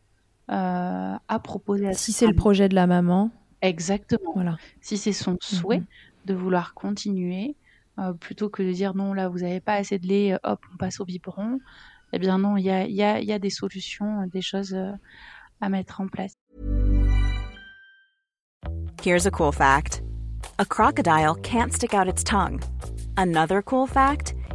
[0.51, 1.87] euh, à proposer.
[1.87, 4.31] À si c'est le projet de la maman, Exactement.
[4.33, 4.57] Voilà.
[4.81, 5.85] Si c'est son souhait mhm.
[6.25, 7.55] de vouloir continuer,
[7.99, 10.59] euh, plutôt que de dire non, là, vous n'avez pas assez de lait, euh, hop,
[10.73, 11.59] on passe au biberon.
[12.13, 14.91] Eh bien non, il y a, y, a, y a, des solutions, des choses euh,
[15.61, 16.33] à mettre en place.
[19.03, 20.03] Here's a cool fact.
[20.59, 22.59] A crocodile can't stick out its tongue.
[23.17, 24.33] Another cool fact,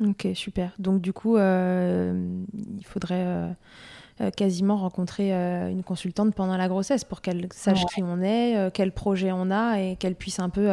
[0.00, 0.72] Ok, super.
[0.78, 2.42] Donc, du coup, euh,
[2.78, 3.24] il faudrait.
[3.26, 3.48] Euh
[4.20, 8.68] Euh, quasiment rencontrer euh, une consultante pendant la grossesse pour qu'elle sache qui on est,
[8.74, 10.68] quel projet on a et qu'elle puisse un peu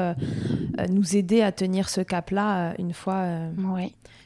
[0.90, 3.24] nous aider à tenir ce cap-là une fois,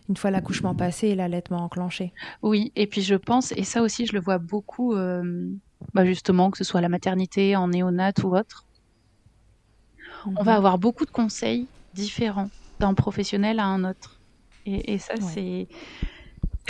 [0.08, 2.14] une fois l'accouchement passé et l'allaitement enclenché.
[2.44, 6.58] Oui, et puis je pense, et ça aussi je le vois beaucoup, bah justement, que
[6.58, 8.66] ce soit à la maternité, en néonat ou autre,
[10.26, 10.58] on va mhm.
[10.58, 14.19] avoir beaucoup de conseils différents d'un professionnel à un autre.
[14.66, 15.68] Et, ça, c'est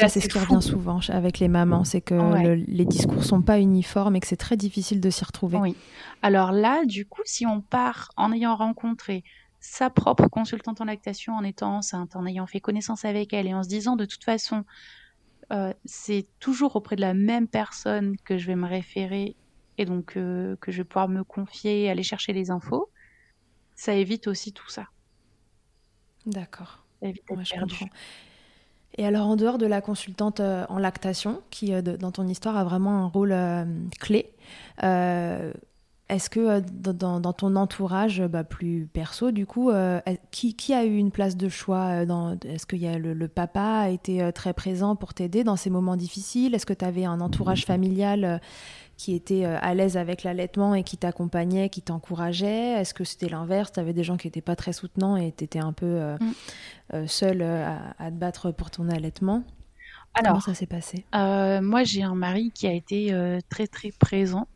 [0.08, 4.16] c'est ce qui revient souvent avec les mamans, c'est que les discours sont pas uniformes
[4.16, 5.58] et que c'est très difficile de s'y retrouver.
[5.58, 5.76] Oui.
[6.22, 9.24] Alors là, du coup, si on part en ayant rencontré
[9.60, 13.54] sa propre consultante en lactation, en étant enceinte, en ayant fait connaissance avec elle et
[13.54, 14.64] en se disant de toute façon,
[15.52, 19.36] euh, c'est toujours auprès de la même personne que je vais me référer
[19.78, 22.90] et donc euh, que je vais pouvoir me confier, aller chercher les infos,
[23.76, 24.88] ça évite aussi tout ça.
[26.26, 26.86] D'accord.
[28.98, 32.58] Et alors, en dehors de la consultante euh, en lactation, qui euh, dans ton histoire
[32.58, 33.64] a vraiment un rôle euh,
[34.00, 34.30] clé,
[36.10, 39.72] est-ce que dans, ton entourage bah, plus perso, du coup,
[40.32, 42.04] qui, a eu une place de choix
[42.46, 45.96] Est-ce que y a le, papa a été très présent pour t'aider dans ces moments
[45.96, 46.56] difficiles?
[46.56, 48.42] Est-ce que tu avais un entourage familial
[49.00, 53.30] qui était euh, à l'aise avec l'allaitement et qui t'accompagnait, qui t'encourageait Est-ce que c'était
[53.30, 53.72] l'inverse?
[53.72, 56.18] Tu avais des gens qui n'étaient pas très soutenants et tu étais un peu euh,
[56.20, 56.34] mm.
[56.96, 59.44] euh, seule à, te battre pour ton allaitement?
[60.16, 61.06] Alors, Comment ça s'est passé?
[61.14, 63.16] Moi, j'ai un mari qui a été
[63.50, 64.50] très très présent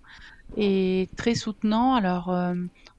[0.57, 1.95] et très soutenant.
[1.95, 2.35] Alors,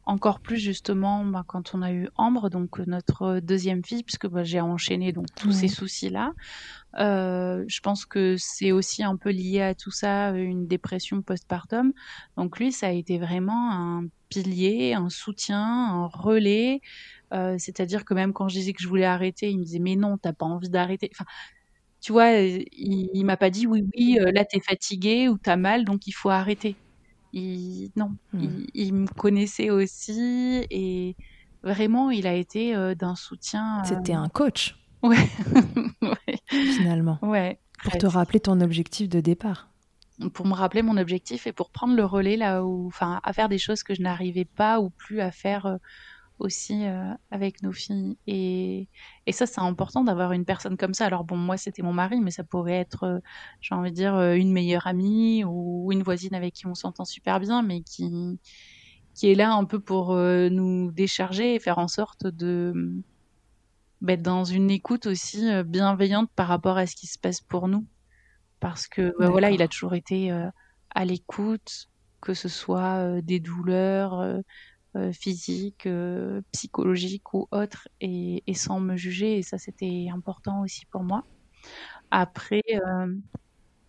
[0.07, 4.45] encore plus justement bah, quand on a eu Ambre, donc notre deuxième fille, puisque bah,
[4.45, 6.33] j'ai enchaîné donc tous ces soucis-là.
[6.99, 11.93] Euh, je pense que c'est aussi un peu lié à tout ça, une dépression postpartum.
[12.37, 16.81] Donc lui, ça a été vraiment un pilier, un soutien, un relais.
[17.33, 19.97] Euh, c'est-à-dire que même quand je disais que je voulais arrêter, il me disait mais
[19.97, 21.11] non, t'as pas envie d'arrêter.
[21.14, 21.25] Enfin,
[22.01, 25.57] tu vois, il, il m'a pas dit oui, oui, euh, là t'es fatigué ou t'as
[25.57, 26.79] mal, donc il faut arrêter.
[27.37, 28.64] Il, non, hmm.
[28.75, 31.16] il, me connaissait aussi et
[31.64, 33.83] vraiment, il a été d'un soutien.
[33.85, 34.77] C'était un coach.
[35.05, 36.38] Ouais.
[36.49, 37.18] Finalement.
[37.23, 37.59] Ouais.
[37.83, 39.68] Pour te rappeler ton objectif de départ.
[40.33, 43.49] Pour me rappeler mon objectif et pour prendre le relais là où, enfin, à faire
[43.49, 45.77] des choses que je n'arrivais pas ou plus à faire euh,
[46.38, 48.16] aussi euh, avec nos filles.
[48.27, 48.88] Et,
[49.27, 51.07] et ça, c'est important d'avoir une personne comme ça.
[51.07, 53.18] Alors bon, moi, c'était mon mari, mais ça pourrait être, euh,
[53.61, 57.40] j'ai envie de dire, une meilleure amie ou une voisine avec qui on s'entend super
[57.40, 58.38] bien, mais qui,
[59.14, 63.03] qui est là un peu pour nous décharger et faire en sorte de
[64.05, 67.68] bah, dans une écoute aussi euh, bienveillante par rapport à ce qui se passe pour
[67.68, 67.87] nous.
[68.61, 70.51] Parce que bah, voilà, il a toujours été euh,
[70.90, 71.88] à l'écoute,
[72.20, 74.42] que ce soit euh, des douleurs,
[75.13, 75.89] physiques,
[76.53, 79.39] psychologiques ou autres, et, et, sans me juger.
[79.39, 81.25] Et ça, c'était important aussi pour moi.
[82.11, 82.63] Après,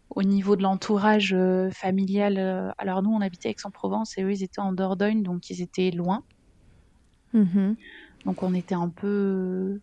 [0.10, 1.36] au niveau de l'entourage
[1.72, 5.91] familial, alors nous, on habitait Aix-en-Provence et eux, ils étaient en Dordogne, donc ils étaient
[5.91, 6.24] loin.
[7.34, 7.74] Mmh
[8.26, 9.80] donc on était un peu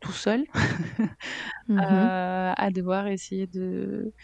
[0.00, 0.44] tout seul
[1.68, 4.14] mmh à devoir essayer de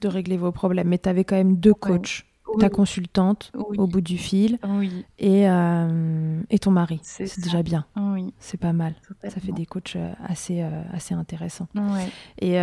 [0.00, 0.88] de régler vos problèmes.
[0.88, 2.24] Mais tu avais quand même deux coachs
[2.58, 4.58] ta consultante au bout du fil
[5.18, 7.00] et, euh, et ton mari.
[7.02, 7.86] C'est déjà bien.
[8.38, 8.94] C'est pas mal.
[9.22, 11.68] Ça fait des coachs euh, assez, euh, assez intéressants.
[12.40, 12.56] Et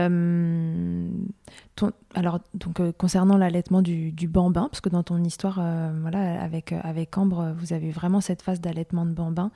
[1.76, 5.62] ton, alors, donc, concernant l'allaitement du, du, bambin, parce que dans ton histoire,
[6.02, 9.52] voilà, avec, avec Ambre, vous avez vraiment cette phase d'allaitement de bambin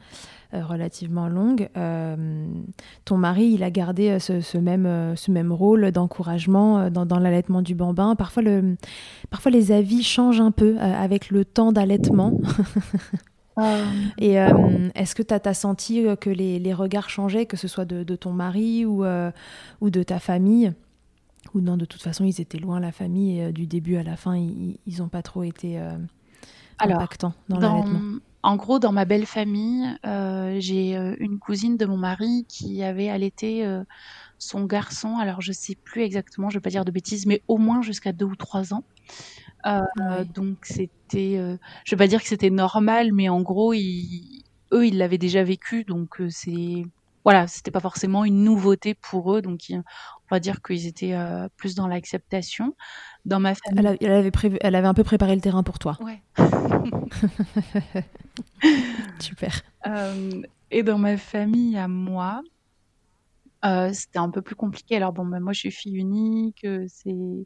[0.54, 1.70] relativement longue.
[3.06, 7.76] ton mari, il a gardé ce, même, ce même rôle d'encouragement dans, dans l'allaitement du
[7.76, 8.16] bambin.
[8.16, 8.76] Parfois, le,
[9.30, 12.40] parfois, les avis changent un peu euh, avec le temps d'allaitement.
[13.56, 13.82] Ah.
[14.18, 17.86] Et euh, est-ce que tu as, senti euh, que les, regards changeaient, que ce soit
[17.86, 19.06] de, ton mari ou,
[19.80, 20.74] ou de ta famille?
[21.54, 24.16] Ou non, de toute façon, ils étaient loin, la famille, et du début à la
[24.16, 25.80] fin, ils n'ont pas trop été
[26.80, 28.00] impactants dans, l'allaitement?
[28.44, 29.98] En gros, dans ma belle famille,
[30.60, 33.66] j'ai une cousine de mon mari qui avait allaité
[34.38, 37.58] son garçon, alors je sais plus exactement, je vais pas dire de bêtises, mais au
[37.58, 38.84] moins jusqu'à deux ou trois ans.
[39.66, 44.44] Euh, donc c'était, euh, je vais pas dire que c'était normal, mais en gros, ils,
[44.74, 46.84] eux, ils l'avaient déjà vécu, donc euh, c'est,
[47.24, 49.84] voilà, c'était pas forcément une nouveauté pour eux, donc on
[50.34, 51.16] va dire qu'ils étaient
[51.58, 52.76] plus dans l'acceptation.
[53.26, 55.98] Dans ma famille, elle, avait prévu, elle avait un peu préparé le terrain pour toi.
[56.02, 56.22] Ouais.
[59.20, 59.62] Super.
[60.72, 62.42] et dans ma famille à moi,
[63.64, 64.96] c'était un peu plus compliqué.
[64.98, 67.46] Alors bon, ben, moi je suis fille unique, c'est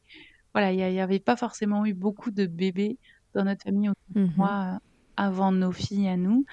[0.57, 2.97] voilà, il n'y avait pas forcément eu beaucoup de bébés
[3.35, 4.79] dans notre famille mmh moi euh,
[5.15, 6.45] avant nos filles à nous.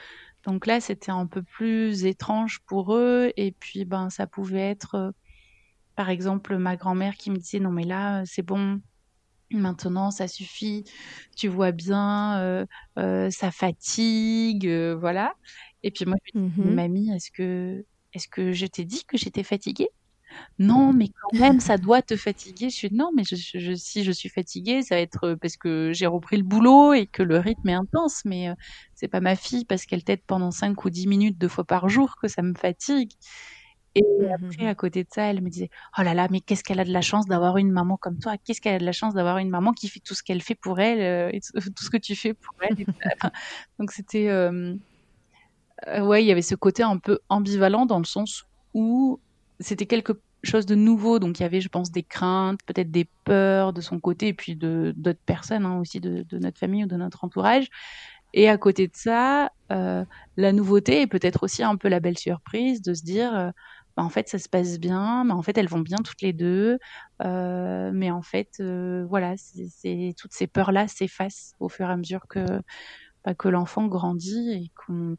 [0.45, 3.33] Donc là, c'était un peu plus étrange pour eux.
[3.39, 5.11] Et puis, ben, ça pouvait être, euh,
[5.97, 8.81] par exemple, ma grand-mère qui me disait non mais là, c'est bon.
[9.53, 10.85] Maintenant, ça suffit.
[11.37, 12.67] Tu vois bien,
[12.99, 15.35] euh, ça fatigue, voilà.
[15.83, 19.05] Et puis moi, je me dis, mmh mamie, est-ce que, est-ce que je t'ai dit
[19.05, 19.89] que j'étais fatiguée?
[20.59, 22.71] Non, mais quand même, ça doit te fatiguer.
[22.71, 25.93] Je suis non, mais je, si je suis fatiguée, ça va être euh, parce que
[25.93, 28.23] j'ai repris le boulot et que le rythme est intense.
[28.25, 28.55] Mais euh,
[28.95, 31.89] c'est pas ma fille parce qu'elle t'aide pendant 5 ou 10 minutes deux fois par
[31.89, 33.11] jour que ça me fatigue.
[33.95, 36.65] Et mmh après, à côté de ça, elle me disait Oh là là, mais qu'est-ce
[36.65, 38.37] qu'elle a de la chance d'avoir une maman comme toi?
[38.39, 40.57] Qu'est-ce qu'elle a de la chance d'avoir une maman qui fait tout ce qu'elle fait
[40.57, 41.41] pour elle, euh, et
[41.77, 42.85] tout ce que tu fais pour elle.
[43.79, 44.29] donc c'était.
[44.29, 49.21] ouais, il y avait ce côté un peu ambivalent dans le sens où
[49.61, 51.19] c'était quelque chose de nouveau.
[51.19, 54.35] Donc il y avait, je pense, des craintes, peut-être des peurs de son côté, et
[54.35, 57.69] puis de d'autres personnes hein, aussi de, notre famille ou de notre entourage.
[58.35, 60.05] Et à côté de ça, euh,
[60.37, 63.51] la nouveauté et peut-être aussi un peu la belle surprise de se dire, euh,
[63.97, 66.33] bah, en fait, ça se passe bien, mais en fait, elles vont bien toutes les
[66.33, 66.79] deux.
[67.23, 68.61] Euh, mais en fait,
[69.09, 72.45] voilà, c'est toutes ces peurs-là s'effacent au fur et à mesure que
[73.25, 75.17] bah, que l'enfant grandit et qu'on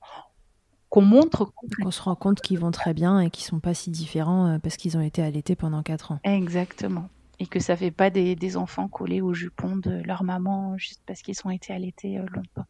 [0.90, 1.52] qu'on montre.
[1.84, 4.60] On se rend compte qu'ils vont très bien et qu'ils sont pas si différents euh,
[4.60, 6.20] parce qu'ils ont été allaités pendant 4 ans.
[6.24, 7.10] Exactement.
[7.40, 11.22] Et que ça fait pas des, enfants collés au jupon de leur maman juste parce
[11.22, 12.66] qu'ils ont été allaités euh, longtemps.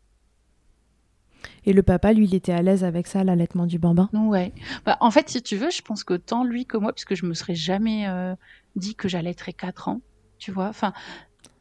[1.66, 4.10] Et le papa, lui, il était à l'aise avec ça, l'allaitement du bambin?
[4.14, 4.54] Ouais.
[4.86, 7.26] Bah, en fait, si tu veux, je pense que tant lui que moi, puisque je
[7.26, 8.36] me serais jamais euh,
[8.76, 10.02] dit que j'allaiterais 4 ans,
[10.38, 10.68] tu vois.
[10.68, 10.94] Enfin,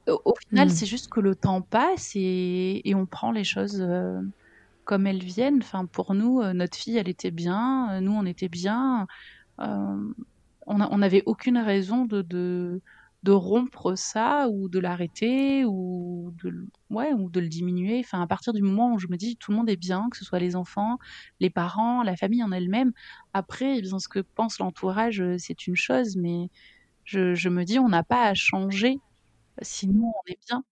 [0.06, 0.70] au, final, hmm.
[0.70, 3.82] c'est juste que le temps passe et, on prend les choses
[4.84, 5.58] comme elles viennent.
[5.62, 9.06] Enfin, pour nous, euh, notre fille, elle était bien, euh, nous, on était bien.
[9.60, 10.12] Euh,
[10.66, 12.80] on n'avait aucune raison de, de,
[13.32, 18.00] rompre ça ou de l'arrêter ou de, ouais, ou de le diminuer.
[18.00, 20.16] Enfin, à partir du moment où je me dis tout le monde est bien, que
[20.16, 20.98] ce soit les enfants,
[21.40, 22.92] les parents, la famille en elle-même.
[23.32, 26.50] Après, eh bien, ce que pense l'entourage, c'est une chose, mais
[27.04, 28.98] je, je me dis on n'a pas à changer.
[29.62, 30.64] Sinon, on est bien.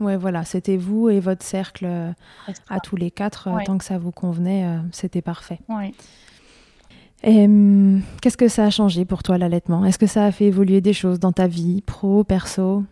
[0.00, 2.12] Ouais, voilà, c'était vous et votre cercle euh,
[2.68, 3.48] à tous les quatre.
[3.48, 5.58] Euh, tant que ça vous convenait, euh, c'était parfait.
[7.26, 9.84] Qu'est-ce que ça a changé pour toi l'allaitement?
[9.84, 12.84] Est-ce que ça a fait évoluer des choses dans ta vie, pro, perso?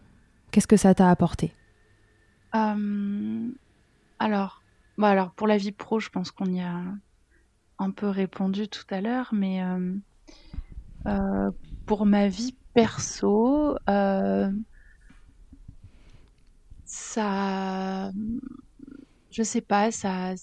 [0.50, 1.52] Qu'est-ce que ça t'a apporté?
[4.18, 4.64] Alors,
[4.98, 6.82] bah alors, pour la vie pro, je pense qu'on y a
[7.78, 10.02] un peu répondu tout à l'heure, mais hum,
[11.86, 13.76] pour ma vie perso,
[16.84, 18.10] ça,
[19.30, 20.34] je sais pas, ça,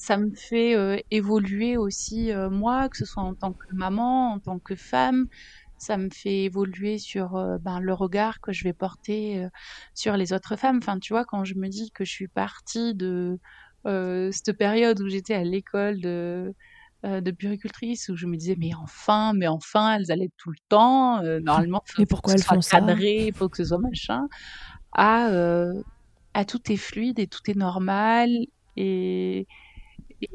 [0.00, 4.32] ça me fait euh, évoluer aussi euh, moi, que ce soit en tant que maman,
[4.32, 5.26] en tant que femme.
[5.76, 9.46] ça me fait évoluer sur euh, ben, le regard que je vais porter
[9.94, 10.78] sur les autres femmes.
[10.78, 13.38] Enfin, tu vois, quand je me dis que je suis partie de
[13.86, 16.54] euh, cette période où j'étais à l'école de,
[17.04, 21.20] de puricultrice, où je me disais, mais enfin, mais enfin, elles allaient tout le temps.
[21.42, 24.22] normalement, mais pourquoi elles font cadré, il faut que ce soit machin.
[24.92, 25.28] À,
[26.32, 28.30] à tout est fluide et tout est normal.
[28.76, 29.46] Et,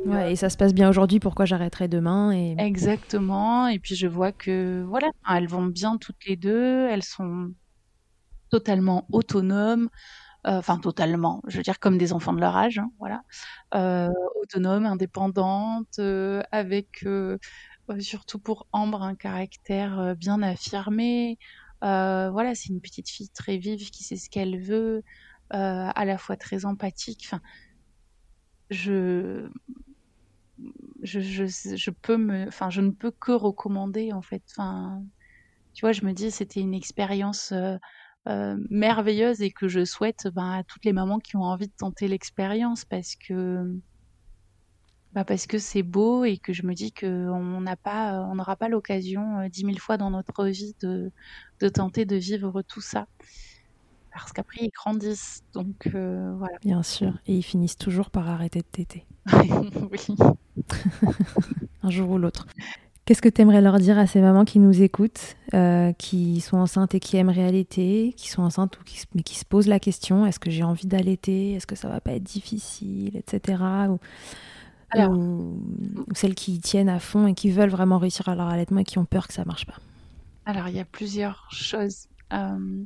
[0.05, 2.55] Ouais, et ça se passe bien aujourd'hui, pourquoi j'arrêterai demain et...
[2.57, 7.51] Exactement, et puis je vois que voilà, elles vont bien toutes les deux, elles sont
[8.49, 9.89] totalement autonomes,
[10.47, 13.21] euh, enfin totalement, je veux dire comme des enfants de leur âge, hein, voilà,
[13.75, 14.11] euh,
[14.41, 17.05] autonomes, indépendantes, euh, avec
[17.99, 21.37] surtout pour Ambre un caractère bien affirmé.
[21.81, 25.03] voilà, c'est une petite fille très vive qui sait ce qu'elle veut,
[25.51, 27.23] à la fois très empathique.
[27.27, 27.41] Enfin,
[28.69, 29.47] je,
[31.03, 31.45] je,
[31.75, 34.43] je, peux me, enfin, je ne peux que recommander en fait.
[34.51, 35.03] Enfin,
[35.73, 37.77] tu vois, je me dis c'était une expérience euh,
[38.27, 41.73] euh, merveilleuse et que je souhaite ben, à toutes les mamans qui ont envie de
[41.77, 43.63] tenter l'expérience parce que
[45.11, 48.57] bah parce que c'est beau et que je me dis qu'on n'a pas, on n'aura
[48.57, 51.11] pas l'occasion euh, dix mille fois dans notre vie de,
[51.61, 53.07] de tenter de vivre tout ça
[54.19, 55.43] parce qu'après ils grandissent.
[55.53, 56.57] Donc euh, voilà.
[56.63, 57.13] Bien sûr.
[57.27, 59.05] Et ils finissent toujours par arrêter de téter.
[59.33, 60.15] oui.
[61.83, 62.47] Un jour ou l'autre.
[63.05, 66.57] Qu'est-ce que tu aimerais leur dire à ces mamans qui nous écoutent, euh, qui sont
[66.57, 69.79] enceintes et qui aiment réalité, qui sont enceintes ou qui, mais qui se posent la
[69.79, 73.61] question est-ce que j'ai envie d'allaiter Est-ce que ça va pas être difficile Etc.
[73.89, 73.99] Ou,
[74.97, 75.59] ou,
[76.13, 78.97] celles qui tiennent à fond et qui veulent vraiment réussir à leur allaitement et qui
[78.97, 79.77] ont peur que ça marche pas?
[80.45, 82.07] Alors, il y a plusieurs choses.
[82.33, 82.85] Euh,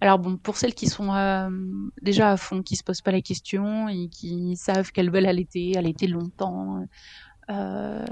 [0.00, 1.50] alors bon, pour celles qui sont euh,
[2.02, 5.76] déjà à fond, qui se posent pas la question et qui savent qu'elles veulent allaiter,
[5.76, 6.82] allaiter longtemps,
[7.50, 8.04] euh,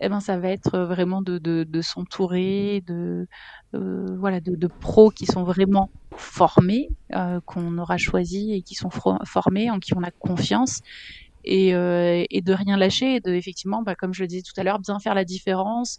[0.00, 3.26] eh ben ça va être vraiment de, de, s'entourer de
[3.74, 8.74] euh, voilà de, de, pros qui sont vraiment formés, euh, qu'on aura choisi et qui
[8.74, 10.80] sont formés, en qui on a confiance.
[11.48, 14.64] Et, et de rien lâcher et de effectivement bah, comme je le disais tout à
[14.64, 15.96] l'heure bien faire la différence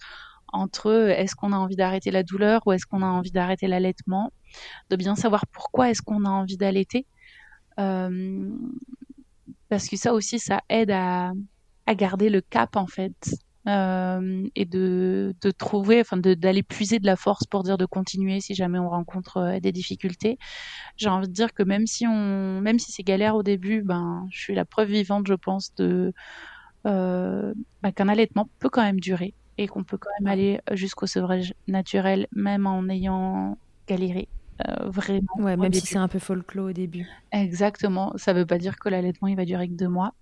[0.54, 4.32] entre est-ce qu'on a envie d'arrêter la douleur ou est-ce qu'on a envie d'arrêter l'allaitement,
[4.90, 7.06] de bien savoir pourquoi est-ce qu'on a envie d'allaiter.
[7.80, 8.50] Euh,
[9.70, 11.34] parce que ça aussi, ça aide à,
[11.96, 13.36] garder le cap en fait.
[13.68, 18.56] Euh, et de, trouver, enfin d'aller puiser de la force pour dire de continuer si
[18.56, 20.38] jamais on rencontre euh, des difficultés.
[20.96, 24.26] J'ai envie de dire que même si on, même si c'est galère au début, ben
[24.32, 26.14] je suis la preuve vivante, je pense, de
[26.86, 31.54] ben, qu'un allaitement peut quand même durer et qu'on peut quand même aller jusqu'au sevrage
[31.68, 34.28] naturel, même en ayant galéré.
[34.68, 35.28] Euh, vraiment.
[35.38, 37.08] Ouais, même si c'est un peu folklore au début.
[37.32, 38.14] Exactement.
[38.18, 40.14] Ça ne veut pas dire que l'allaitement il va durer que deux mois.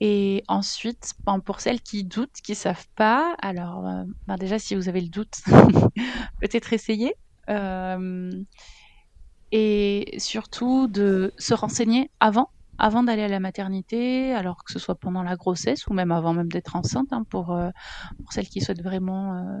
[0.00, 4.74] Et ensuite, ben, pour celles qui doutent, qui savent pas, alors euh, ben, déjà si
[4.74, 5.40] vous avez le doute,
[6.40, 7.14] peut-être essayer.
[7.48, 8.30] Euh,
[9.52, 14.96] et surtout de se renseigner avant avant d'aller à la maternité, alors que ce soit
[14.96, 17.70] pendant la grossesse ou même avant même d'être enceinte, hein, pour, euh,
[18.22, 19.60] pour celles qui souhaitent vraiment euh,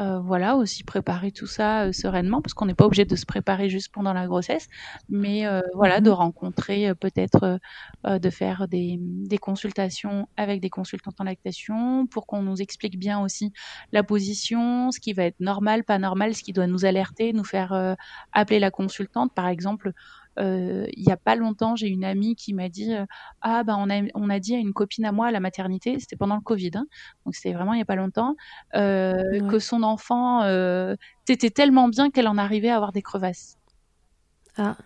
[0.00, 3.26] euh, voilà, aussi préparer tout ça euh, sereinement, parce qu'on n'est pas obligé de se
[3.26, 4.66] préparer juste pendant la grossesse,
[5.10, 6.16] mais euh, voilà, de mhm.
[6.16, 7.58] rencontrer peut-être,
[8.06, 13.20] de faire des, des, consultations avec des consultantes en lactation, pour qu'on nous explique bien
[13.20, 13.52] aussi
[13.92, 17.44] la position, ce qui va être normal, pas normal, ce qui doit nous alerter, nous
[17.44, 17.96] faire
[18.32, 19.92] appeler la consultante, par exemple
[20.40, 23.04] il y a pas longtemps, j'ai une amie qui m'a dit euh,
[23.42, 25.98] ah ben on a on a dit à une copine à moi à la maternité,
[25.98, 26.86] c'était pendant le Covid, hein,
[27.24, 28.36] donc c'était vraiment il y a pas longtemps,
[28.74, 30.96] euh, que son enfant euh,
[31.28, 33.56] était tellement bien qu'elle en arrivait à avoir des crevasses.
[34.56, 34.76] Ah,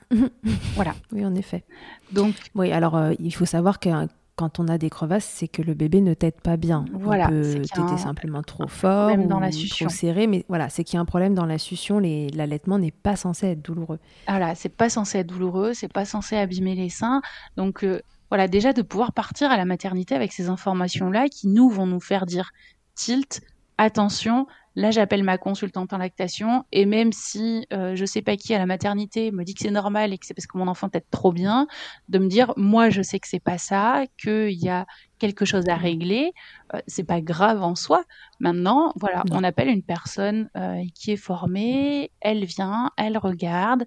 [0.74, 0.94] voilà.
[1.12, 1.64] Oui, en effet.
[2.12, 3.88] Donc, oui, alors il faut savoir que
[4.36, 6.84] quand on a des crevasses, c'est que le bébé ne tète pas bien.
[6.92, 10.98] Voilà, il peut simplement trop fort dans la trop serré, mais voilà, c'est qu'il y
[10.98, 12.00] a un problème dans la succion.
[12.00, 13.98] L'allaitement n'est pas censé être douloureux.
[14.28, 17.22] Voilà, c'est pas censé être douloureux, c'est pas censé abîmer les seins.
[17.56, 21.68] Donc euh, voilà, déjà de pouvoir partir à la maternité avec ces informations-là qui nous
[21.68, 22.50] vont nous faire dire
[22.94, 23.40] tilt,
[23.78, 28.54] attention, Là, j'appelle ma consultante en lactation et même si euh, je sais pas qui
[28.54, 30.88] à la maternité me dit que c'est normal et que c'est parce que mon enfant
[30.88, 31.66] tête trop bien,
[32.08, 34.86] de me dire moi je sais que c'est pas ça, qu'il y a
[35.18, 36.32] quelque chose à régler,
[36.74, 38.04] euh, c'est pas grave en soi.
[38.40, 43.86] Maintenant, voilà, on appelle une personne euh, qui est formée, elle vient, elle regarde,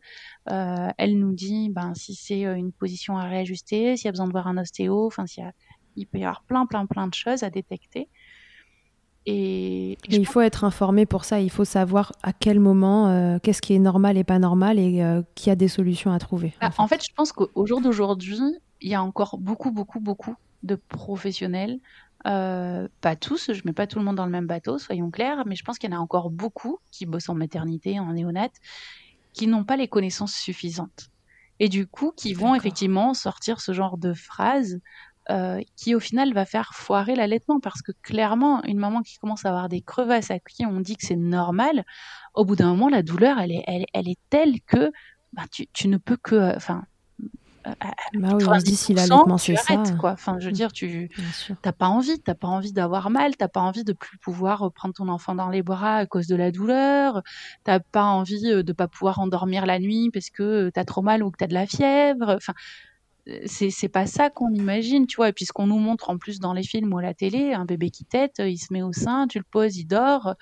[0.50, 4.12] euh, elle nous dit ben si c'est euh, une position à réajuster, s'il y a
[4.12, 5.52] besoin de voir un ostéo, enfin s'il y a
[6.00, 8.10] il peut y avoir plein plein plein de choses à détecter.
[9.30, 11.42] Et, il faut être informé pour ça.
[11.42, 15.04] Il faut savoir à quel moment, euh, qu'est-ce qui est normal et pas normal et
[15.04, 16.54] euh, qui a des solutions à trouver.
[16.62, 17.04] Bah, en, fait.
[17.06, 18.40] je pense qu'au jour d'aujourd'hui,
[18.80, 21.80] il y a encore beaucoup, beaucoup, beaucoup de professionnels
[22.24, 25.56] pas tous, je mets pas tout le monde dans le même bateau, soyons clairs, mais
[25.56, 28.50] je pense qu'il y en a encore beaucoup qui bossent en maternité, en néonat,
[29.34, 31.10] qui n'ont pas les connaissances suffisantes.
[31.60, 34.80] Et du coup, qui vont effectivement sortir ce genre de phrases
[35.30, 37.60] euh, qui au final va faire foirer l'allaitement.
[37.60, 40.96] Parce que clairement une maman qui commence à avoir des crevasses à qui on dit
[40.96, 41.84] que c'est normal
[42.34, 44.92] au bout d'un moment la douleur elle est elle, elle est telle que
[45.34, 46.86] bah, tu, tu ne peux que euh, enfin
[47.68, 47.72] euh,
[48.14, 49.84] bah oui, on se dit si l'allaitement c'est ça.
[50.00, 50.12] quoi.
[50.14, 51.10] Enfin je veux dire tu
[51.62, 54.94] t'as pas envie t'as pas envie d'avoir mal t'as pas envie de plus pouvoir prendre
[54.94, 57.22] ton enfant dans les bras à cause de la douleur
[57.66, 61.32] t'as pas envie de pas pouvoir endormir la nuit parce que t'as trop mal ou
[61.32, 62.36] que t'as de la fièvre.
[62.38, 62.54] Enfin
[63.46, 65.30] c'est pas ça qu'on imagine, tu vois.
[65.30, 67.54] Et puis ce qu'on nous montre en plus dans les films ou à la télé,
[67.54, 70.36] un bébé qui tète, il se met au sein, tu le poses, il dort.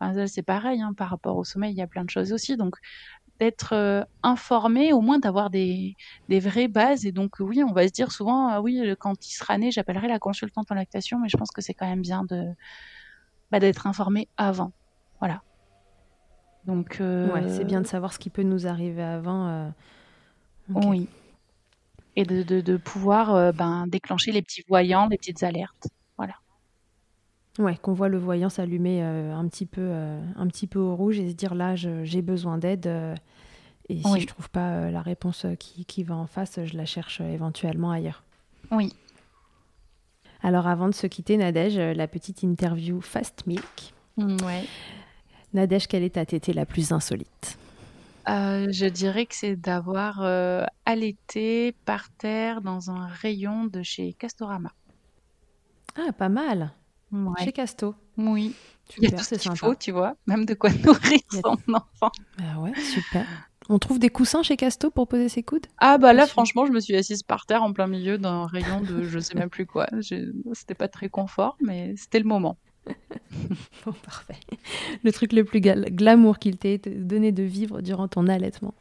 [0.00, 2.56] Enfin, c'est pareil, hein, par rapport au sommeil, il y a plein de choses aussi.
[2.56, 2.76] Donc
[3.38, 5.96] d'être euh, informé, au moins d'avoir des,
[6.28, 7.06] des, vraies bases.
[7.06, 10.08] Et donc oui, on va se dire souvent, ah oui, quand il sera né, j'appellerai
[10.08, 12.44] la consultante en lactation, mais je pense que c'est quand même bien de
[13.50, 14.72] bah, d'être informé avant.
[15.20, 15.42] Voilà.
[16.66, 17.32] Donc euh...
[17.32, 19.48] ouais, c'est bien de savoir ce qui peut nous arriver avant.
[19.48, 19.68] Euh...
[20.68, 21.08] Oui
[22.16, 25.88] et de, de, de pouvoir euh, ben, déclencher les petits voyants, les petites alertes.
[26.16, 26.34] Voilà.
[27.58, 30.94] Ouais, qu'on voit le voyant s'allumer euh, un, petit peu, euh, un petit peu au
[30.94, 32.86] rouge et se dire là, j'ai besoin d'aide.
[33.88, 37.20] et si je trouve pas la réponse qui, qui, va en face, je la cherche
[37.20, 38.22] éventuellement ailleurs.
[38.70, 38.92] Oui.
[40.42, 43.94] Alors avant de se quitter, Nadège, la petite interview Fast Milk.
[44.16, 44.64] Mm, ouais.
[45.54, 47.58] Nadège, quelle est ta tétée la plus insolite?
[48.28, 54.12] Euh, je dirais que c'est d'avoir euh, allaité par terre dans un rayon de chez
[54.14, 54.72] Castorama.
[55.96, 56.72] Ah, pas mal.
[57.38, 57.94] Chez Casto.
[58.16, 58.54] Oui.
[58.98, 62.12] Il y a tout ce qu'il faut, tu vois, même de quoi nourrir son enfant.
[62.38, 63.26] Ah ouais, super.
[63.68, 65.66] On trouve des coussins chez Casto pour poser ses coudes?
[65.78, 68.80] Ah bah là, franchement, je me suis assise par terre en plein milieu d'un rayon
[68.80, 69.86] de je sais même plus quoi.
[70.52, 72.58] C'était pas très confort, mais c'était le moment.
[73.86, 74.36] bon, parfait.
[75.02, 78.74] Le truc le plus glamour qu'il t'ait donné de vivre durant ton allaitement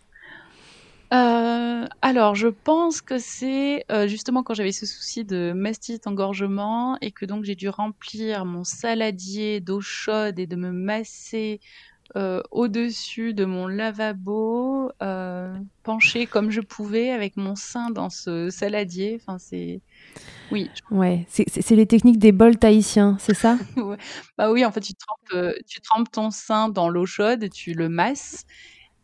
[1.14, 6.98] euh, alors, je pense que c'est euh, justement quand j'avais ce souci de mastite, engorgement,
[7.02, 11.60] et que donc j'ai dû remplir mon saladier d'eau chaude et de me masser
[12.16, 14.92] euh, au-dessus de mon lavabo,
[15.84, 19.20] penché comme je pouvais avec mon sein dans ce saladier.
[19.22, 19.82] Enfin, c'est
[20.52, 20.70] oui.
[20.90, 23.58] Ouais, c'est les techniques des bols tahitiens, c'est ça?
[24.38, 27.74] Bah oui, en fait, tu trempes, euh, tu trempes ton sein dans l'eau chaude, tu
[27.74, 28.46] le masses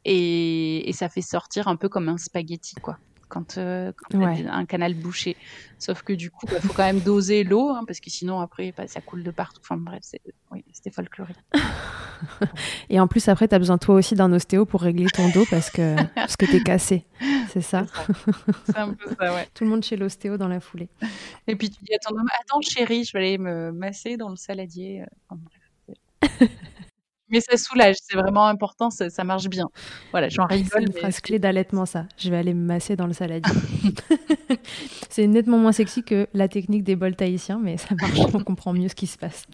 [0.04, 2.98] et, et, ça fait sortir un peu comme un spaghetti, quoi
[3.28, 5.36] quand, euh, un canal bouché.
[5.80, 8.40] Sauf que du coup, il bah, faut quand même doser l'eau, hein, parce que sinon,
[8.40, 9.62] après, bah, ça coule de partout.
[9.64, 11.38] Enfin bref, c'était folklorique.
[12.90, 15.46] Et en plus, après, tu as besoin toi aussi d'un ostéo pour régler ton dos
[15.50, 17.06] parce que, parce que tu es cassé.
[17.50, 17.86] C'est ça?
[18.66, 19.48] C'est un peu ça, ouais.
[19.54, 20.90] Tout le monde chez l'ostéo dans la foulée.
[21.48, 24.30] Et puis tu dis à ton homme, attends chérie, je vais aller me masser dans
[24.30, 25.04] le saladier.
[25.30, 26.50] Enfin, bref.
[27.30, 29.68] Mais ça soulage, c'est vraiment important, ça, ça, marche bien.
[30.12, 30.70] Voilà, j'en rigole.
[30.72, 32.06] C'est une phrase clé d'allaitement, ça.
[32.18, 33.54] Je vais aller me masser dans le saladier.
[35.10, 38.74] c'est nettement moins sexy que la technique des bols tahitiens, mais ça marche, on comprend
[38.74, 39.46] mieux ce qui se passe.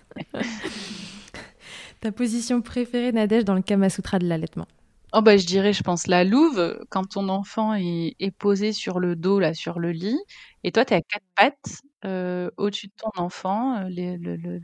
[2.02, 4.68] Ta position préférée, Nadège, dans le Kama Sutra de l'allaitement?
[5.14, 9.00] Oh bah, je dirais, je pense, la louve, quand ton enfant est, est posé sur
[9.00, 10.18] le dos, là, sur le lit,
[10.64, 14.60] et toi, tu es à quatre pattes euh, au-dessus de ton enfant, euh, le, le,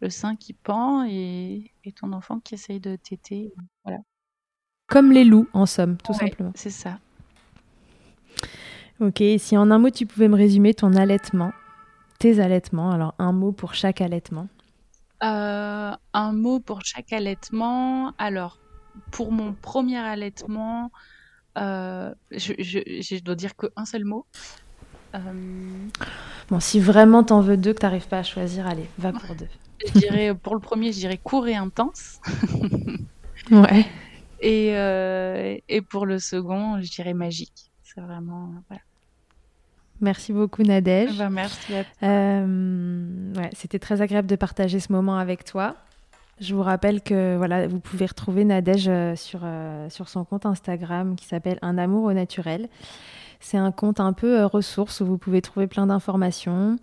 [0.00, 3.52] le sein qui pend et, ton enfant qui essaye de téter.
[3.84, 3.98] Voilà.
[4.86, 6.52] Comme les loups, en somme, tout simplement.
[6.54, 6.98] C'est ça.
[9.00, 11.52] Ok, si en un mot tu pouvais me résumer ton allaitement,
[12.18, 14.48] tes allaitements, alors un mot pour chaque allaitement.
[15.22, 18.12] Euh, un mot pour chaque allaitement.
[18.18, 18.58] Alors,
[19.10, 20.90] pour mon premier allaitement,
[21.58, 24.26] euh, je, je, dois dire qu'un seul mot.
[25.14, 25.18] Euh,
[26.50, 29.48] bon, si vraiment t'en veux deux, que t'arrives pas à choisir, allez, va pour deux.
[29.94, 32.20] Je dirais, pour le premier, je dirais court et intense.
[33.50, 33.86] ouais.
[34.40, 37.70] Et, euh, et pour le second, je dirais magique.
[37.82, 38.50] C'est vraiment.
[38.68, 38.82] Voilà.
[40.00, 41.16] Merci beaucoup Nadège.
[41.16, 42.08] Ben, merci à toi.
[42.08, 45.74] Euh, ouais, C'était très agréable de partager ce moment avec toi.
[46.38, 49.40] Je vous rappelle que voilà, vous pouvez retrouver Nadège euh, sur,
[49.88, 52.68] sur son compte Instagram qui s'appelle Un amour au naturel.
[53.40, 56.78] C'est un compte un peu ressource où vous pouvez trouver plein d'informations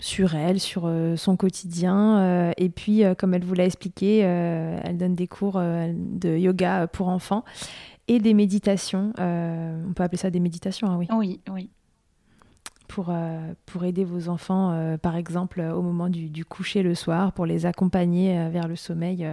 [0.00, 2.18] sur elle, sur euh, son quotidien.
[2.18, 6.86] Euh, et puis, euh, comme elle vous l'a expliqué, elle donne des cours de yoga
[6.86, 7.44] pour enfants
[8.08, 9.12] et des méditations.
[9.18, 11.06] on peut appeler ça des méditations, hein, oui.
[11.12, 11.70] Oui, oui.
[12.86, 13.12] Pour,
[13.66, 17.66] pour aider vos enfants, par exemple, au moment du, du, coucher le soir, pour les
[17.66, 19.26] accompagner vers le sommeil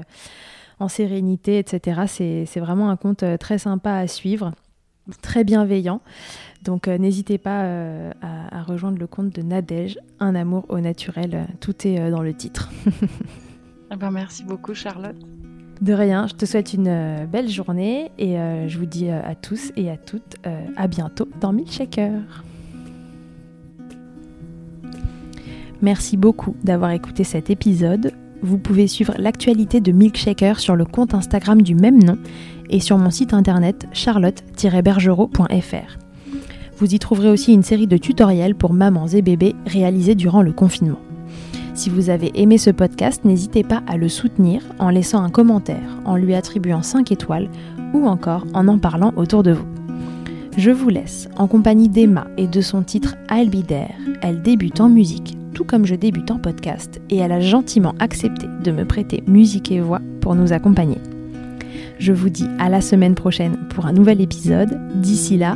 [0.79, 2.45] en sérénité, etc.
[2.45, 4.53] C'est vraiment un compte très sympa à suivre,
[5.21, 6.01] très bienveillant.
[6.63, 7.63] Donc n'hésitez pas
[8.21, 11.47] à, rejoindre le compte de Nadège, Un amour au naturel.
[11.59, 12.69] Tout est dans le titre.
[13.93, 15.17] Eh ben, merci beaucoup Charlotte.
[15.81, 18.37] De rien, je te souhaite une belle journée et
[18.69, 20.37] je vous dis à tous et à toutes
[20.77, 22.21] à bientôt dans Milkshaker.
[25.81, 28.13] Merci beaucoup d'avoir écouté cet épisode.
[28.43, 32.17] Vous pouvez suivre l'actualité de Milkshaker sur le compte Instagram du même nom
[32.69, 36.10] et sur mon site internet charlotte-bergerot.fr.
[36.81, 40.51] Vous y trouverez aussi une série de tutoriels pour mamans et bébés réalisés durant le
[40.51, 40.97] confinement.
[41.75, 45.99] Si vous avez aimé ce podcast, n'hésitez pas à le soutenir en laissant un commentaire,
[46.05, 47.49] en lui attribuant 5 étoiles
[47.93, 49.67] ou encore en en parlant autour de vous.
[50.57, 53.73] Je vous laisse en compagnie d'Emma et de son titre I'll Be.
[54.23, 58.47] Elle débute en musique tout comme je débute en podcast, et elle a gentiment accepté
[58.63, 60.97] de me prêter musique et voix pour nous accompagner.
[61.99, 64.79] Je vous dis à la semaine prochaine pour un nouvel épisode.
[64.95, 65.55] D'ici là,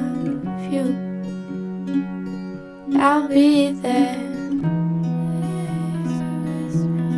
[3.03, 4.15] I'll be there.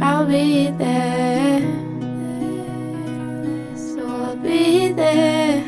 [0.02, 1.60] I'll be there.
[3.76, 5.62] So I'll be there.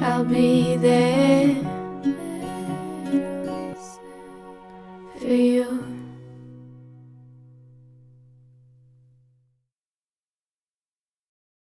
[0.00, 1.56] I'll be there
[5.18, 5.79] for you.